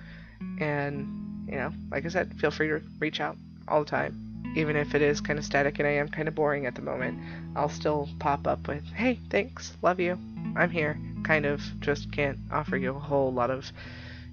And, 0.60 1.46
you 1.48 1.56
know, 1.56 1.72
like 1.90 2.04
I 2.04 2.08
said, 2.08 2.34
feel 2.40 2.50
free 2.50 2.68
to 2.68 2.82
reach 2.98 3.20
out 3.20 3.36
all 3.68 3.84
the 3.84 3.90
time. 3.90 4.25
Even 4.56 4.74
if 4.74 4.94
it 4.94 5.02
is 5.02 5.20
kind 5.20 5.38
of 5.38 5.44
static 5.44 5.78
and 5.78 5.86
I 5.86 5.92
am 5.92 6.08
kind 6.08 6.28
of 6.28 6.34
boring 6.34 6.64
at 6.64 6.74
the 6.74 6.82
moment, 6.82 7.20
I'll 7.54 7.68
still 7.68 8.08
pop 8.18 8.46
up 8.46 8.66
with, 8.66 8.84
hey, 8.86 9.20
thanks, 9.30 9.76
love 9.82 10.00
you, 10.00 10.18
I'm 10.56 10.70
here. 10.70 10.98
Kind 11.24 11.44
of 11.44 11.60
just 11.80 12.10
can't 12.10 12.38
offer 12.50 12.76
you 12.76 12.96
a 12.96 12.98
whole 12.98 13.32
lot 13.32 13.50
of, 13.50 13.70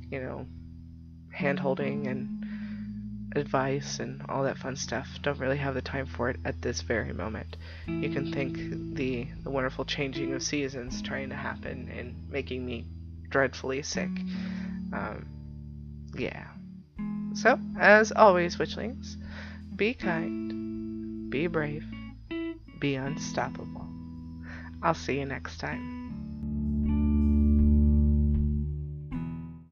you 0.09 0.21
know, 0.21 0.47
hand 1.31 1.59
holding 1.59 2.07
and 2.07 2.45
advice 3.36 3.99
and 3.99 4.21
all 4.29 4.43
that 4.43 4.57
fun 4.57 4.75
stuff. 4.75 5.07
Don't 5.21 5.39
really 5.39 5.57
have 5.57 5.73
the 5.73 5.81
time 5.81 6.05
for 6.05 6.29
it 6.29 6.38
at 6.45 6.62
this 6.62 6.81
very 6.81 7.12
moment. 7.12 7.57
You 7.88 8.09
can 8.09 8.31
thank 8.31 8.55
the, 8.95 9.27
the 9.43 9.49
wonderful 9.49 9.83
changing 9.83 10.33
of 10.33 10.41
seasons 10.41 11.01
trying 11.01 11.29
to 11.29 11.36
happen 11.36 11.91
and 11.97 12.15
making 12.29 12.65
me 12.65 12.86
dreadfully 13.29 13.81
sick. 13.81 14.09
Um, 14.93 15.25
yeah. 16.17 16.47
So, 17.33 17.59
as 17.79 18.12
always, 18.12 18.57
Witchlings, 18.57 19.17
be 19.75 19.93
kind, 19.93 21.29
be 21.29 21.47
brave, 21.47 21.86
be 22.79 22.95
unstoppable. 22.95 23.88
I'll 24.83 24.93
see 24.93 25.19
you 25.19 25.25
next 25.25 25.59
time. 25.59 26.03